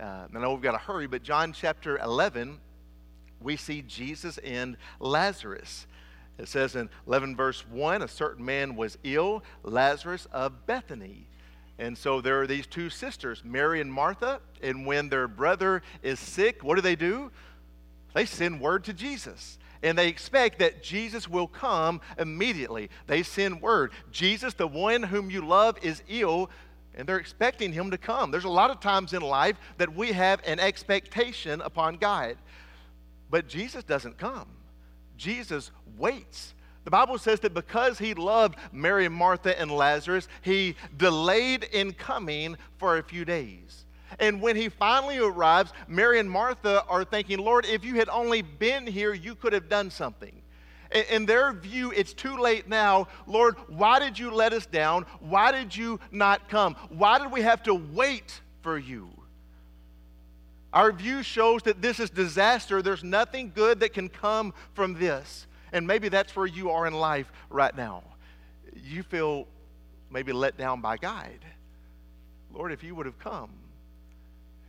Uh, 0.00 0.26
I 0.34 0.38
know 0.38 0.54
we've 0.54 0.62
got 0.62 0.72
to 0.72 0.78
hurry, 0.78 1.06
but 1.06 1.22
John 1.22 1.52
chapter 1.52 1.98
11, 1.98 2.58
we 3.40 3.56
see 3.56 3.82
Jesus 3.82 4.38
and 4.38 4.78
Lazarus. 5.00 5.86
It 6.38 6.48
says 6.48 6.76
in 6.76 6.88
11 7.06 7.36
verse 7.36 7.66
1 7.68 8.00
a 8.02 8.08
certain 8.08 8.44
man 8.44 8.74
was 8.74 8.96
ill, 9.04 9.42
Lazarus 9.62 10.26
of 10.32 10.66
Bethany 10.66 11.26
and 11.78 11.96
so 11.96 12.20
there 12.20 12.40
are 12.40 12.46
these 12.46 12.66
two 12.66 12.88
sisters, 12.88 13.42
Mary 13.44 13.80
and 13.80 13.92
Martha, 13.92 14.40
and 14.62 14.86
when 14.86 15.08
their 15.08 15.28
brother 15.28 15.82
is 16.02 16.18
sick, 16.18 16.64
what 16.64 16.76
do 16.76 16.80
they 16.80 16.96
do? 16.96 17.30
They 18.14 18.24
send 18.24 18.60
word 18.60 18.84
to 18.84 18.94
Jesus. 18.94 19.58
And 19.82 19.96
they 19.96 20.08
expect 20.08 20.58
that 20.60 20.82
Jesus 20.82 21.28
will 21.28 21.46
come 21.46 22.00
immediately. 22.18 22.88
They 23.06 23.22
send 23.22 23.60
word. 23.60 23.92
Jesus, 24.10 24.54
the 24.54 24.66
one 24.66 25.02
whom 25.02 25.30
you 25.30 25.46
love, 25.46 25.76
is 25.82 26.02
ill, 26.08 26.50
and 26.94 27.06
they're 27.06 27.18
expecting 27.18 27.74
him 27.74 27.90
to 27.90 27.98
come. 27.98 28.30
There's 28.30 28.44
a 28.44 28.48
lot 28.48 28.70
of 28.70 28.80
times 28.80 29.12
in 29.12 29.20
life 29.20 29.56
that 29.76 29.94
we 29.94 30.12
have 30.12 30.40
an 30.46 30.58
expectation 30.58 31.60
upon 31.60 31.96
God, 31.96 32.38
but 33.28 33.48
Jesus 33.48 33.84
doesn't 33.84 34.16
come. 34.16 34.48
Jesus 35.18 35.70
waits 35.98 36.54
the 36.86 36.90
Bible 36.92 37.18
says 37.18 37.40
that 37.40 37.52
because 37.52 37.98
he 37.98 38.14
loved 38.14 38.54
Mary 38.70 39.08
Martha 39.08 39.60
and 39.60 39.72
Lazarus, 39.72 40.28
he 40.42 40.76
delayed 40.96 41.64
in 41.72 41.92
coming 41.92 42.56
for 42.78 42.98
a 42.98 43.02
few 43.02 43.24
days. 43.24 43.86
And 44.20 44.40
when 44.40 44.54
he 44.54 44.68
finally 44.68 45.18
arrives, 45.18 45.72
Mary 45.88 46.20
and 46.20 46.30
Martha 46.30 46.84
are 46.84 47.02
thinking, 47.02 47.40
Lord, 47.40 47.66
if 47.66 47.84
you 47.84 47.96
had 47.96 48.08
only 48.08 48.40
been 48.40 48.86
here, 48.86 49.12
you 49.12 49.34
could 49.34 49.52
have 49.52 49.68
done 49.68 49.90
something. 49.90 50.40
In 51.10 51.26
their 51.26 51.52
view, 51.52 51.90
it's 51.90 52.12
too 52.12 52.38
late 52.38 52.68
now. 52.68 53.08
Lord, 53.26 53.56
why 53.66 53.98
did 53.98 54.16
you 54.16 54.30
let 54.30 54.52
us 54.52 54.64
down? 54.64 55.06
Why 55.18 55.50
did 55.50 55.76
you 55.76 55.98
not 56.12 56.48
come? 56.48 56.76
Why 56.90 57.18
did 57.18 57.32
we 57.32 57.42
have 57.42 57.64
to 57.64 57.74
wait 57.74 58.40
for 58.62 58.78
you? 58.78 59.10
Our 60.72 60.92
view 60.92 61.24
shows 61.24 61.64
that 61.64 61.82
this 61.82 61.98
is 61.98 62.10
disaster. 62.10 62.80
There's 62.80 63.02
nothing 63.02 63.50
good 63.52 63.80
that 63.80 63.92
can 63.92 64.08
come 64.08 64.54
from 64.74 64.94
this. 64.94 65.45
And 65.72 65.86
maybe 65.86 66.08
that's 66.08 66.34
where 66.36 66.46
you 66.46 66.70
are 66.70 66.86
in 66.86 66.94
life 66.94 67.30
right 67.50 67.76
now. 67.76 68.02
You 68.74 69.02
feel 69.02 69.46
maybe 70.10 70.32
let 70.32 70.56
down 70.56 70.80
by 70.80 70.96
God. 70.96 71.38
Lord, 72.52 72.72
if 72.72 72.82
you 72.82 72.94
would 72.94 73.06
have 73.06 73.18
come, 73.18 73.50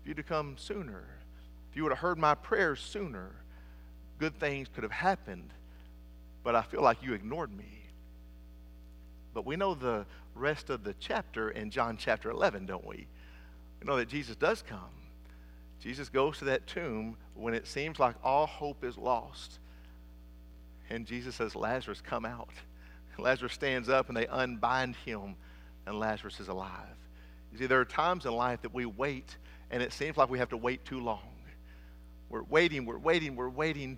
if 0.01 0.07
you'd 0.07 0.17
have 0.17 0.27
come 0.27 0.55
sooner, 0.57 1.03
if 1.69 1.77
you 1.77 1.83
would 1.83 1.91
have 1.91 1.99
heard 1.99 2.17
my 2.17 2.35
prayers 2.35 2.79
sooner, 2.79 3.31
good 4.19 4.37
things 4.39 4.67
could 4.73 4.83
have 4.83 4.91
happened. 4.91 5.51
But 6.43 6.55
I 6.55 6.61
feel 6.61 6.81
like 6.81 7.03
you 7.03 7.13
ignored 7.13 7.55
me. 7.55 7.83
But 9.33 9.45
we 9.45 9.55
know 9.55 9.75
the 9.75 10.05
rest 10.33 10.69
of 10.69 10.83
the 10.83 10.95
chapter 10.99 11.51
in 11.51 11.69
John 11.69 11.97
chapter 11.97 12.31
11, 12.31 12.65
don't 12.65 12.85
we? 12.85 13.07
We 13.79 13.85
know 13.85 13.97
that 13.97 14.09
Jesus 14.09 14.35
does 14.35 14.63
come. 14.67 14.79
Jesus 15.79 16.09
goes 16.09 16.39
to 16.39 16.45
that 16.45 16.65
tomb 16.65 17.17
when 17.35 17.53
it 17.53 17.67
seems 17.67 17.99
like 17.99 18.15
all 18.23 18.47
hope 18.47 18.83
is 18.83 18.97
lost. 18.97 19.59
And 20.89 21.05
Jesus 21.05 21.35
says, 21.35 21.55
Lazarus, 21.55 22.01
come 22.01 22.25
out. 22.25 22.49
Lazarus 23.17 23.53
stands 23.53 23.89
up 23.89 24.07
and 24.07 24.17
they 24.17 24.27
unbind 24.27 24.95
him, 25.05 25.35
and 25.85 25.99
Lazarus 25.99 26.39
is 26.39 26.47
alive. 26.47 26.95
You 27.51 27.59
see, 27.59 27.65
there 27.65 27.79
are 27.79 27.85
times 27.85 28.25
in 28.25 28.33
life 28.33 28.61
that 28.61 28.73
we 28.73 28.85
wait, 28.85 29.37
and 29.71 29.81
it 29.81 29.91
seems 29.93 30.17
like 30.17 30.29
we 30.29 30.39
have 30.39 30.49
to 30.49 30.57
wait 30.57 30.85
too 30.85 30.99
long. 30.99 31.21
We're 32.29 32.43
waiting, 32.43 32.85
we're 32.85 32.97
waiting, 32.97 33.35
we're 33.35 33.49
waiting, 33.49 33.97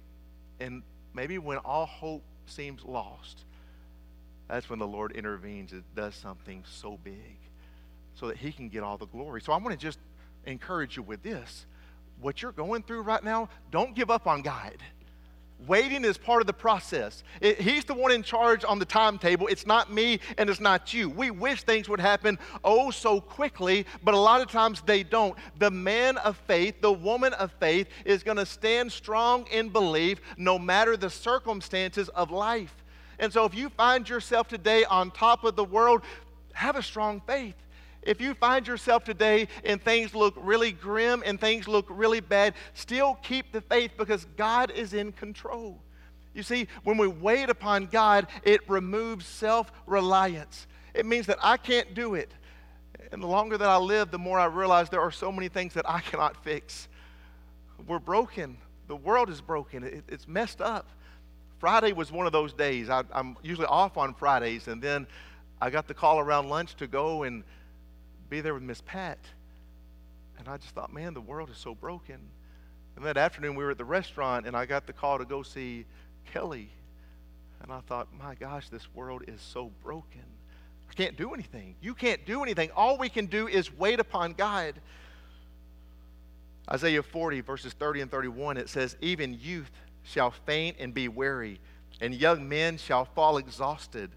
and 0.59 0.83
maybe 1.13 1.37
when 1.37 1.57
all 1.57 1.85
hope 1.85 2.23
seems 2.45 2.83
lost, 2.85 3.45
that's 4.47 4.69
when 4.69 4.79
the 4.79 4.87
Lord 4.87 5.11
intervenes 5.13 5.71
and 5.71 5.83
does 5.95 6.15
something 6.15 6.63
so 6.67 6.97
big 7.03 7.37
so 8.15 8.27
that 8.27 8.37
He 8.37 8.51
can 8.51 8.69
get 8.69 8.83
all 8.83 8.97
the 8.97 9.07
glory. 9.07 9.41
So 9.41 9.53
I 9.53 9.57
want 9.57 9.71
to 9.71 9.77
just 9.77 9.99
encourage 10.45 10.97
you 10.97 11.03
with 11.03 11.23
this. 11.23 11.65
What 12.21 12.41
you're 12.41 12.51
going 12.51 12.83
through 12.83 13.01
right 13.01 13.23
now, 13.23 13.49
don't 13.71 13.95
give 13.95 14.11
up 14.11 14.27
on 14.27 14.41
God. 14.41 14.75
Waiting 15.67 16.05
is 16.05 16.17
part 16.17 16.41
of 16.41 16.47
the 16.47 16.53
process. 16.53 17.23
It, 17.41 17.59
he's 17.59 17.83
the 17.83 17.93
one 17.93 18.11
in 18.11 18.23
charge 18.23 18.63
on 18.63 18.79
the 18.79 18.85
timetable. 18.85 19.47
It's 19.47 19.67
not 19.67 19.91
me 19.91 20.19
and 20.37 20.49
it's 20.49 20.61
not 20.61 20.93
you. 20.93 21.09
We 21.09 21.31
wish 21.31 21.63
things 21.63 21.89
would 21.89 21.99
happen 21.99 22.39
oh 22.63 22.91
so 22.91 23.19
quickly, 23.19 23.85
but 24.03 24.13
a 24.13 24.17
lot 24.17 24.41
of 24.41 24.49
times 24.49 24.81
they 24.85 25.03
don't. 25.03 25.37
The 25.57 25.69
man 25.69 26.17
of 26.17 26.37
faith, 26.47 26.79
the 26.81 26.93
woman 26.93 27.33
of 27.33 27.51
faith, 27.59 27.87
is 28.05 28.23
going 28.23 28.37
to 28.37 28.45
stand 28.45 28.91
strong 28.91 29.47
in 29.47 29.69
belief 29.69 30.21
no 30.37 30.57
matter 30.57 30.95
the 30.95 31.09
circumstances 31.09 32.07
of 32.09 32.31
life. 32.31 32.73
And 33.19 33.31
so 33.33 33.43
if 33.43 33.53
you 33.53 33.69
find 33.69 34.07
yourself 34.07 34.47
today 34.47 34.85
on 34.85 35.11
top 35.11 35.43
of 35.43 35.57
the 35.57 35.65
world, 35.65 36.03
have 36.53 36.77
a 36.77 36.83
strong 36.83 37.21
faith. 37.27 37.55
If 38.03 38.21
you 38.21 38.33
find 38.33 38.65
yourself 38.65 39.03
today 39.03 39.47
and 39.63 39.81
things 39.81 40.15
look 40.15 40.33
really 40.37 40.71
grim 40.71 41.21
and 41.25 41.39
things 41.39 41.67
look 41.67 41.85
really 41.89 42.21
bad, 42.21 42.53
still 42.73 43.15
keep 43.21 43.51
the 43.51 43.61
faith 43.61 43.91
because 43.97 44.25
God 44.37 44.71
is 44.71 44.93
in 44.93 45.11
control. 45.11 45.81
You 46.33 46.43
see, 46.43 46.67
when 46.83 46.97
we 46.97 47.07
wait 47.07 47.49
upon 47.49 47.87
God, 47.87 48.27
it 48.43 48.61
removes 48.69 49.25
self 49.25 49.71
reliance. 49.85 50.67
It 50.93 51.05
means 51.05 51.25
that 51.25 51.39
I 51.41 51.57
can't 51.57 51.93
do 51.93 52.15
it. 52.15 52.31
And 53.11 53.21
the 53.21 53.27
longer 53.27 53.57
that 53.57 53.67
I 53.67 53.77
live, 53.77 54.11
the 54.11 54.19
more 54.19 54.39
I 54.39 54.45
realize 54.45 54.89
there 54.89 55.01
are 55.01 55.11
so 55.11 55.31
many 55.31 55.49
things 55.49 55.73
that 55.73 55.89
I 55.89 55.99
cannot 55.99 56.41
fix. 56.43 56.87
We're 57.87 57.99
broken. 57.99 58.57
The 58.87 58.95
world 58.95 59.29
is 59.29 59.41
broken. 59.41 59.83
It, 59.83 60.03
it's 60.07 60.27
messed 60.27 60.61
up. 60.61 60.87
Friday 61.59 61.91
was 61.91 62.11
one 62.11 62.25
of 62.25 62.31
those 62.31 62.53
days. 62.53 62.89
I, 62.89 63.03
I'm 63.11 63.35
usually 63.43 63.67
off 63.67 63.97
on 63.97 64.13
Fridays, 64.13 64.67
and 64.67 64.81
then 64.81 65.07
I 65.61 65.69
got 65.69 65.87
the 65.87 65.93
call 65.93 66.19
around 66.19 66.49
lunch 66.49 66.75
to 66.75 66.87
go 66.87 67.23
and 67.23 67.43
be 68.29 68.41
there 68.41 68.53
with 68.53 68.63
Miss 68.63 68.81
Pat. 68.81 69.19
And 70.37 70.47
I 70.47 70.57
just 70.57 70.73
thought, 70.73 70.93
man, 70.93 71.13
the 71.13 71.21
world 71.21 71.49
is 71.49 71.57
so 71.57 71.75
broken. 71.75 72.19
And 72.95 73.05
that 73.05 73.17
afternoon, 73.17 73.55
we 73.55 73.63
were 73.63 73.71
at 73.71 73.77
the 73.77 73.85
restaurant, 73.85 74.45
and 74.45 74.55
I 74.55 74.65
got 74.65 74.87
the 74.87 74.93
call 74.93 75.17
to 75.17 75.25
go 75.25 75.43
see 75.43 75.85
Kelly. 76.33 76.69
And 77.61 77.71
I 77.71 77.79
thought, 77.81 78.07
my 78.17 78.35
gosh, 78.35 78.69
this 78.69 78.87
world 78.93 79.23
is 79.27 79.41
so 79.41 79.71
broken. 79.83 80.23
I 80.89 80.93
can't 80.93 81.17
do 81.17 81.33
anything. 81.33 81.75
You 81.81 81.93
can't 81.93 82.25
do 82.25 82.43
anything. 82.43 82.71
All 82.75 82.97
we 82.97 83.09
can 83.09 83.25
do 83.25 83.47
is 83.47 83.71
wait 83.77 83.99
upon 83.99 84.33
God. 84.33 84.75
Isaiah 86.71 87.03
40, 87.03 87.41
verses 87.41 87.73
30 87.73 88.01
and 88.01 88.11
31, 88.11 88.57
it 88.57 88.69
says, 88.69 88.95
Even 89.01 89.37
youth 89.39 89.71
shall 90.03 90.31
faint 90.31 90.77
and 90.79 90.93
be 90.93 91.07
weary, 91.07 91.59
and 91.99 92.13
young 92.13 92.47
men 92.47 92.77
shall 92.77 93.05
fall 93.05 93.37
exhausted. 93.37 94.11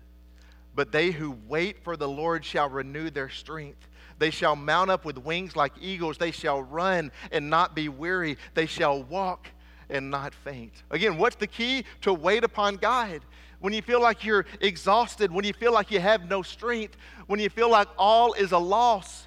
But 0.75 0.93
they 0.93 1.11
who 1.11 1.37
wait 1.49 1.83
for 1.83 1.97
the 1.97 2.09
Lord 2.09 2.45
shall 2.45 2.69
renew 2.69 3.11
their 3.11 3.29
strength. 3.29 3.89
They 4.23 4.31
shall 4.31 4.55
mount 4.55 4.89
up 4.89 5.05
with 5.05 5.19
wings 5.19 5.57
like 5.57 5.73
eagles. 5.81 6.17
They 6.17 6.31
shall 6.31 6.63
run 6.63 7.11
and 7.33 7.51
not 7.51 7.75
be 7.75 7.89
weary. 7.89 8.39
They 8.55 8.67
shall 8.67 9.03
walk 9.03 9.49
and 9.91 10.13
not 10.13 10.33
faint. 10.33 10.85
Again, 10.93 11.19
what's 11.19 11.35
the 11.35 11.49
key? 11.49 11.85
To 12.03 12.15
wait 12.15 12.45
upon 12.45 12.77
God. 12.77 13.23
When 13.59 13.73
you 13.73 13.83
feel 13.83 14.01
like 14.01 14.25
you're 14.25 14.47
exhausted, 14.61 15.33
when 15.33 15.45
you 15.45 15.53
feel 15.53 15.73
like 15.73 15.91
you 15.91 15.99
have 15.99 16.29
no 16.31 16.43
strength, 16.43 16.97
when 17.27 17.41
you 17.41 17.51
feel 17.51 17.69
like 17.69 17.89
all 17.99 18.33
is 18.35 18.53
a 18.53 18.59
loss 18.59 19.27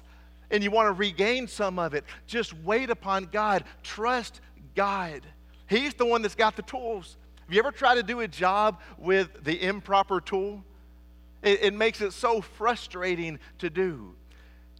and 0.50 0.64
you 0.64 0.70
want 0.70 0.86
to 0.86 0.92
regain 0.92 1.46
some 1.46 1.78
of 1.78 1.92
it, 1.92 2.02
just 2.26 2.54
wait 2.64 2.88
upon 2.88 3.26
God. 3.26 3.64
Trust 3.82 4.40
God. 4.74 5.20
He's 5.68 5.92
the 5.92 6.06
one 6.06 6.22
that's 6.22 6.34
got 6.34 6.56
the 6.56 6.62
tools. 6.62 7.18
Have 7.44 7.52
you 7.52 7.58
ever 7.58 7.70
tried 7.70 7.96
to 7.96 8.02
do 8.02 8.20
a 8.20 8.28
job 8.28 8.80
with 8.96 9.44
the 9.44 9.62
improper 9.62 10.22
tool? 10.22 10.64
It, 11.42 11.64
it 11.64 11.74
makes 11.74 12.00
it 12.00 12.14
so 12.14 12.40
frustrating 12.40 13.38
to 13.58 13.68
do. 13.68 14.14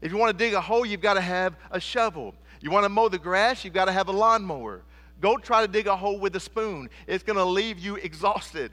If 0.00 0.12
you 0.12 0.18
want 0.18 0.36
to 0.36 0.44
dig 0.44 0.54
a 0.54 0.60
hole, 0.60 0.84
you've 0.84 1.00
got 1.00 1.14
to 1.14 1.20
have 1.20 1.56
a 1.70 1.80
shovel. 1.80 2.34
You 2.60 2.70
want 2.70 2.84
to 2.84 2.88
mow 2.88 3.08
the 3.08 3.18
grass, 3.18 3.64
you've 3.64 3.74
got 3.74 3.86
to 3.86 3.92
have 3.92 4.08
a 4.08 4.12
lawnmower. 4.12 4.82
Go 5.20 5.36
try 5.38 5.62
to 5.62 5.68
dig 5.68 5.86
a 5.86 5.96
hole 5.96 6.18
with 6.18 6.36
a 6.36 6.40
spoon. 6.40 6.90
It's 7.06 7.24
going 7.24 7.36
to 7.36 7.44
leave 7.44 7.78
you 7.78 7.96
exhausted. 7.96 8.72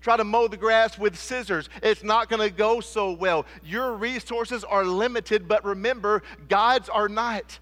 Try 0.00 0.16
to 0.16 0.24
mow 0.24 0.46
the 0.48 0.56
grass 0.56 0.98
with 0.98 1.18
scissors. 1.18 1.68
It's 1.82 2.04
not 2.04 2.28
going 2.28 2.46
to 2.46 2.54
go 2.54 2.80
so 2.80 3.12
well. 3.12 3.46
Your 3.64 3.94
resources 3.94 4.62
are 4.64 4.84
limited, 4.84 5.48
but 5.48 5.64
remember, 5.64 6.22
God's 6.48 6.88
are 6.88 7.08
not. 7.08 7.58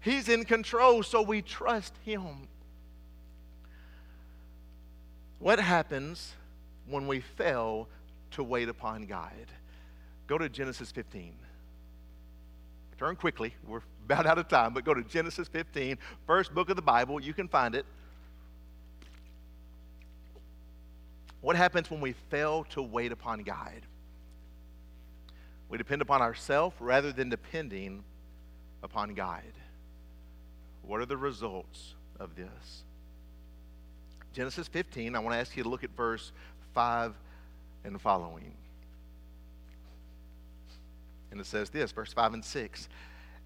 He's 0.00 0.28
in 0.28 0.44
control, 0.44 1.02
so 1.02 1.22
we 1.22 1.42
trust 1.42 1.94
Him. 2.04 2.48
What 5.38 5.58
happens 5.58 6.34
when 6.86 7.06
we 7.08 7.20
fail 7.20 7.88
to 8.32 8.44
wait 8.44 8.68
upon 8.68 9.06
God? 9.06 9.46
Go 10.28 10.38
to 10.38 10.48
Genesis 10.48 10.92
15. 10.92 11.34
Turn 13.02 13.16
quickly. 13.16 13.52
We're 13.66 13.80
about 14.04 14.26
out 14.26 14.38
of 14.38 14.46
time, 14.46 14.74
but 14.74 14.84
go 14.84 14.94
to 14.94 15.02
Genesis 15.02 15.48
15, 15.48 15.98
first 16.24 16.54
book 16.54 16.70
of 16.70 16.76
the 16.76 16.82
Bible. 16.82 17.20
You 17.20 17.34
can 17.34 17.48
find 17.48 17.74
it. 17.74 17.84
What 21.40 21.56
happens 21.56 21.90
when 21.90 22.00
we 22.00 22.12
fail 22.30 22.62
to 22.70 22.80
wait 22.80 23.10
upon 23.10 23.42
God? 23.42 23.82
We 25.68 25.78
depend 25.78 26.00
upon 26.00 26.22
ourselves 26.22 26.76
rather 26.78 27.10
than 27.10 27.28
depending 27.28 28.04
upon 28.84 29.14
God. 29.14 29.42
What 30.82 31.00
are 31.00 31.06
the 31.06 31.16
results 31.16 31.94
of 32.20 32.36
this? 32.36 32.84
Genesis 34.32 34.68
15, 34.68 35.16
I 35.16 35.18
want 35.18 35.34
to 35.34 35.40
ask 35.40 35.56
you 35.56 35.64
to 35.64 35.68
look 35.68 35.82
at 35.82 35.90
verse 35.96 36.30
5 36.72 37.14
and 37.82 38.00
following. 38.00 38.52
And 41.32 41.40
it 41.40 41.46
says 41.46 41.70
this, 41.70 41.90
verse 41.90 42.12
5 42.12 42.34
and 42.34 42.44
6. 42.44 42.88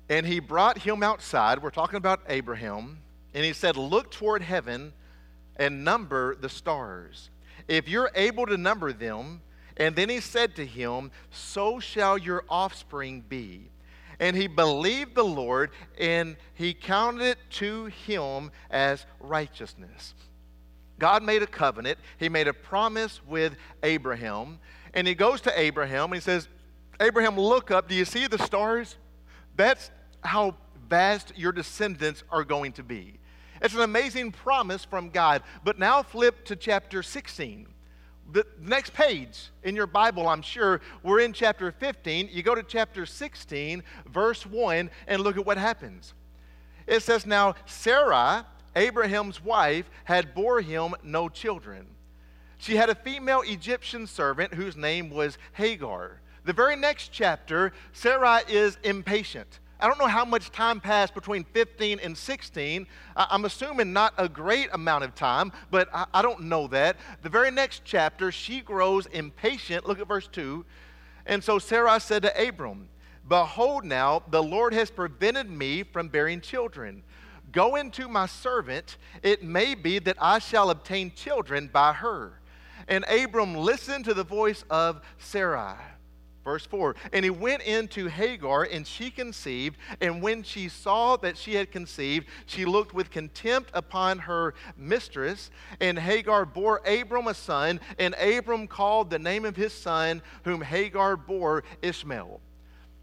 And 0.08 0.26
he 0.26 0.40
brought 0.40 0.78
him 0.78 1.02
outside. 1.02 1.62
We're 1.62 1.70
talking 1.70 1.96
about 1.96 2.20
Abraham. 2.28 2.98
And 3.32 3.44
he 3.44 3.52
said, 3.52 3.76
Look 3.76 4.10
toward 4.10 4.42
heaven 4.42 4.92
and 5.56 5.84
number 5.84 6.34
the 6.34 6.48
stars, 6.48 7.30
if 7.66 7.88
you're 7.88 8.10
able 8.14 8.44
to 8.46 8.56
number 8.56 8.92
them. 8.92 9.40
And 9.78 9.94
then 9.94 10.08
he 10.08 10.20
said 10.20 10.56
to 10.56 10.66
him, 10.66 11.10
So 11.30 11.80
shall 11.80 12.18
your 12.18 12.44
offspring 12.48 13.22
be. 13.28 13.70
And 14.18 14.34
he 14.34 14.46
believed 14.46 15.14
the 15.14 15.24
Lord, 15.24 15.70
and 15.98 16.36
he 16.54 16.72
counted 16.72 17.22
it 17.22 17.38
to 17.50 17.86
him 17.86 18.50
as 18.70 19.04
righteousness. 19.20 20.14
God 20.98 21.22
made 21.22 21.42
a 21.42 21.46
covenant. 21.46 21.98
He 22.18 22.30
made 22.30 22.48
a 22.48 22.54
promise 22.54 23.20
with 23.26 23.54
Abraham. 23.82 24.58
And 24.94 25.06
he 25.06 25.14
goes 25.14 25.42
to 25.42 25.60
Abraham 25.60 26.04
and 26.04 26.14
he 26.14 26.20
says, 26.20 26.48
Abraham, 27.00 27.38
look 27.38 27.70
up. 27.70 27.88
Do 27.88 27.94
you 27.94 28.04
see 28.04 28.26
the 28.26 28.38
stars? 28.38 28.96
That's 29.56 29.90
how 30.22 30.56
vast 30.88 31.32
your 31.36 31.52
descendants 31.52 32.24
are 32.30 32.44
going 32.44 32.72
to 32.72 32.82
be. 32.82 33.18
It's 33.60 33.74
an 33.74 33.80
amazing 33.80 34.32
promise 34.32 34.84
from 34.84 35.10
God. 35.10 35.42
But 35.64 35.78
now 35.78 36.02
flip 36.02 36.44
to 36.46 36.56
chapter 36.56 37.02
16. 37.02 37.68
The 38.32 38.44
next 38.60 38.92
page 38.92 39.50
in 39.62 39.76
your 39.76 39.86
Bible, 39.86 40.26
I'm 40.26 40.42
sure, 40.42 40.80
we're 41.02 41.20
in 41.20 41.32
chapter 41.32 41.70
15. 41.70 42.28
You 42.32 42.42
go 42.42 42.54
to 42.54 42.62
chapter 42.62 43.06
16, 43.06 43.82
verse 44.06 44.44
1, 44.44 44.90
and 45.06 45.22
look 45.22 45.36
at 45.36 45.46
what 45.46 45.58
happens. 45.58 46.12
It 46.86 47.02
says, 47.02 47.24
Now 47.24 47.54
Sarah, 47.66 48.46
Abraham's 48.74 49.42
wife, 49.42 49.88
had 50.04 50.34
bore 50.34 50.60
him 50.60 50.94
no 51.04 51.28
children. 51.28 51.86
She 52.58 52.76
had 52.76 52.90
a 52.90 52.94
female 52.94 53.42
Egyptian 53.42 54.06
servant 54.06 54.54
whose 54.54 54.76
name 54.76 55.10
was 55.10 55.38
Hagar. 55.52 56.20
The 56.46 56.52
very 56.52 56.76
next 56.76 57.10
chapter, 57.10 57.72
Sarah 57.92 58.40
is 58.48 58.78
impatient. 58.84 59.58
I 59.80 59.88
don't 59.88 59.98
know 59.98 60.06
how 60.06 60.24
much 60.24 60.52
time 60.52 60.80
passed 60.80 61.12
between 61.12 61.42
15 61.42 61.98
and 61.98 62.16
16. 62.16 62.86
I'm 63.16 63.44
assuming 63.44 63.92
not 63.92 64.14
a 64.16 64.28
great 64.28 64.68
amount 64.72 65.02
of 65.02 65.16
time, 65.16 65.50
but 65.72 65.88
I 65.92 66.22
don't 66.22 66.42
know 66.42 66.68
that. 66.68 66.98
The 67.22 67.28
very 67.28 67.50
next 67.50 67.82
chapter, 67.84 68.30
she 68.30 68.60
grows 68.60 69.06
impatient. 69.06 69.88
Look 69.88 69.98
at 69.98 70.06
verse 70.06 70.28
2. 70.28 70.64
And 71.26 71.42
so 71.42 71.58
Sarah 71.58 71.98
said 71.98 72.22
to 72.22 72.48
Abram, 72.48 72.90
Behold, 73.28 73.84
now 73.84 74.22
the 74.30 74.42
Lord 74.42 74.72
has 74.72 74.88
prevented 74.88 75.50
me 75.50 75.82
from 75.82 76.08
bearing 76.08 76.40
children. 76.40 77.02
Go 77.50 77.74
into 77.74 78.06
my 78.06 78.26
servant. 78.26 78.98
It 79.24 79.42
may 79.42 79.74
be 79.74 79.98
that 79.98 80.16
I 80.20 80.38
shall 80.38 80.70
obtain 80.70 81.10
children 81.12 81.68
by 81.72 81.92
her. 81.94 82.38
And 82.86 83.04
Abram 83.08 83.56
listened 83.56 84.04
to 84.04 84.14
the 84.14 84.22
voice 84.22 84.64
of 84.70 85.00
Sarai. 85.18 85.74
Verse 86.46 86.64
4 86.64 86.94
And 87.12 87.24
he 87.24 87.30
went 87.30 87.62
in 87.62 87.88
to 87.88 88.06
Hagar, 88.06 88.62
and 88.62 88.86
she 88.86 89.10
conceived. 89.10 89.76
And 90.00 90.22
when 90.22 90.44
she 90.44 90.68
saw 90.68 91.16
that 91.16 91.36
she 91.36 91.54
had 91.56 91.72
conceived, 91.72 92.28
she 92.46 92.64
looked 92.64 92.94
with 92.94 93.10
contempt 93.10 93.70
upon 93.74 94.20
her 94.20 94.54
mistress. 94.76 95.50
And 95.80 95.98
Hagar 95.98 96.46
bore 96.46 96.80
Abram 96.86 97.26
a 97.26 97.34
son, 97.34 97.80
and 97.98 98.14
Abram 98.14 98.68
called 98.68 99.10
the 99.10 99.18
name 99.18 99.44
of 99.44 99.56
his 99.56 99.72
son, 99.72 100.22
whom 100.44 100.62
Hagar 100.62 101.16
bore 101.16 101.64
Ishmael. 101.82 102.40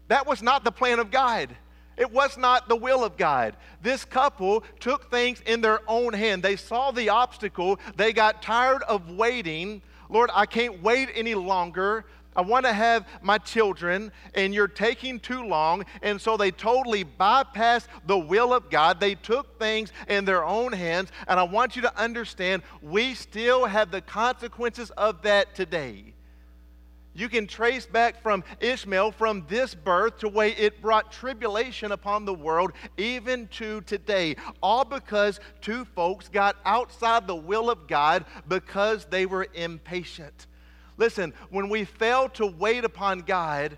That 0.08 0.26
was 0.26 0.42
not 0.42 0.64
the 0.64 0.72
plan 0.72 0.98
of 0.98 1.10
God. 1.10 1.54
It 1.98 2.10
was 2.10 2.38
not 2.38 2.66
the 2.66 2.76
will 2.76 3.04
of 3.04 3.18
God. 3.18 3.56
This 3.82 4.06
couple 4.06 4.64
took 4.80 5.10
things 5.10 5.42
in 5.44 5.60
their 5.60 5.80
own 5.86 6.14
hand. 6.14 6.42
They 6.42 6.56
saw 6.56 6.92
the 6.92 7.10
obstacle. 7.10 7.78
They 7.96 8.14
got 8.14 8.40
tired 8.40 8.82
of 8.84 9.10
waiting. 9.10 9.82
Lord, 10.08 10.30
I 10.32 10.46
can't 10.46 10.82
wait 10.82 11.10
any 11.14 11.34
longer. 11.34 12.06
I 12.36 12.42
want 12.42 12.66
to 12.66 12.72
have 12.72 13.06
my 13.22 13.38
children, 13.38 14.12
and 14.34 14.52
you're 14.52 14.68
taking 14.68 15.20
too 15.20 15.44
long. 15.44 15.84
And 16.02 16.20
so 16.20 16.36
they 16.36 16.50
totally 16.50 17.04
bypassed 17.04 17.86
the 18.06 18.18
will 18.18 18.52
of 18.52 18.70
God. 18.70 19.00
They 19.00 19.14
took 19.14 19.58
things 19.58 19.92
in 20.08 20.24
their 20.24 20.44
own 20.44 20.72
hands. 20.72 21.10
And 21.28 21.38
I 21.38 21.44
want 21.44 21.76
you 21.76 21.82
to 21.82 22.00
understand 22.00 22.62
we 22.82 23.14
still 23.14 23.66
have 23.66 23.90
the 23.90 24.00
consequences 24.00 24.90
of 24.90 25.22
that 25.22 25.54
today. 25.54 26.14
You 27.16 27.28
can 27.28 27.46
trace 27.46 27.86
back 27.86 28.20
from 28.20 28.42
Ishmael, 28.60 29.12
from 29.12 29.46
this 29.48 29.72
birth, 29.72 30.18
to 30.18 30.28
way 30.28 30.50
it 30.50 30.82
brought 30.82 31.12
tribulation 31.12 31.92
upon 31.92 32.24
the 32.24 32.34
world, 32.34 32.72
even 32.96 33.46
to 33.52 33.82
today. 33.82 34.34
All 34.60 34.84
because 34.84 35.38
two 35.60 35.84
folks 35.84 36.28
got 36.28 36.56
outside 36.64 37.28
the 37.28 37.36
will 37.36 37.70
of 37.70 37.86
God 37.86 38.24
because 38.48 39.04
they 39.04 39.26
were 39.26 39.46
impatient. 39.54 40.48
Listen, 40.96 41.32
when 41.50 41.68
we 41.68 41.84
fail 41.84 42.28
to 42.30 42.46
wait 42.46 42.84
upon 42.84 43.20
God, 43.20 43.76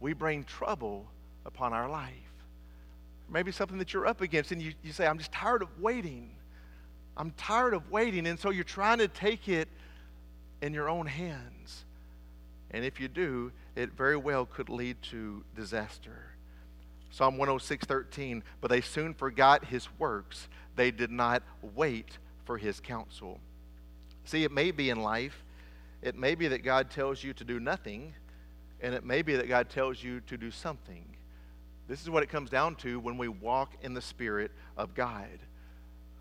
we 0.00 0.12
bring 0.12 0.44
trouble 0.44 1.06
upon 1.44 1.72
our 1.72 1.88
life. 1.88 2.12
Maybe 3.30 3.52
something 3.52 3.78
that 3.78 3.92
you're 3.92 4.06
up 4.06 4.20
against, 4.20 4.52
and 4.52 4.60
you, 4.62 4.74
you 4.82 4.92
say, 4.92 5.06
I'm 5.06 5.18
just 5.18 5.32
tired 5.32 5.62
of 5.62 5.68
waiting. 5.80 6.30
I'm 7.16 7.30
tired 7.32 7.74
of 7.74 7.90
waiting. 7.90 8.26
And 8.26 8.38
so 8.38 8.50
you're 8.50 8.64
trying 8.64 8.98
to 8.98 9.08
take 9.08 9.48
it 9.48 9.68
in 10.62 10.72
your 10.74 10.88
own 10.88 11.06
hands. 11.06 11.84
And 12.70 12.84
if 12.84 13.00
you 13.00 13.08
do, 13.08 13.52
it 13.76 13.92
very 13.92 14.16
well 14.16 14.46
could 14.46 14.68
lead 14.68 15.00
to 15.02 15.44
disaster. 15.56 16.34
Psalm 17.10 17.38
106, 17.38 17.86
13, 17.86 18.42
but 18.60 18.70
they 18.70 18.80
soon 18.80 19.14
forgot 19.14 19.66
his 19.66 19.88
works. 19.98 20.48
They 20.74 20.90
did 20.90 21.12
not 21.12 21.44
wait 21.62 22.18
for 22.44 22.58
his 22.58 22.80
counsel. 22.80 23.38
See, 24.24 24.42
it 24.42 24.50
may 24.50 24.72
be 24.72 24.90
in 24.90 25.00
life, 25.00 25.43
it 26.04 26.16
may 26.16 26.34
be 26.34 26.48
that 26.48 26.62
God 26.62 26.90
tells 26.90 27.24
you 27.24 27.32
to 27.32 27.44
do 27.44 27.58
nothing, 27.58 28.12
and 28.82 28.94
it 28.94 29.06
may 29.06 29.22
be 29.22 29.36
that 29.36 29.48
God 29.48 29.70
tells 29.70 30.02
you 30.02 30.20
to 30.26 30.36
do 30.36 30.50
something. 30.50 31.02
This 31.88 32.02
is 32.02 32.10
what 32.10 32.22
it 32.22 32.28
comes 32.28 32.50
down 32.50 32.74
to 32.76 33.00
when 33.00 33.16
we 33.16 33.26
walk 33.26 33.72
in 33.80 33.94
the 33.94 34.02
Spirit 34.02 34.50
of 34.76 34.94
God. 34.94 35.38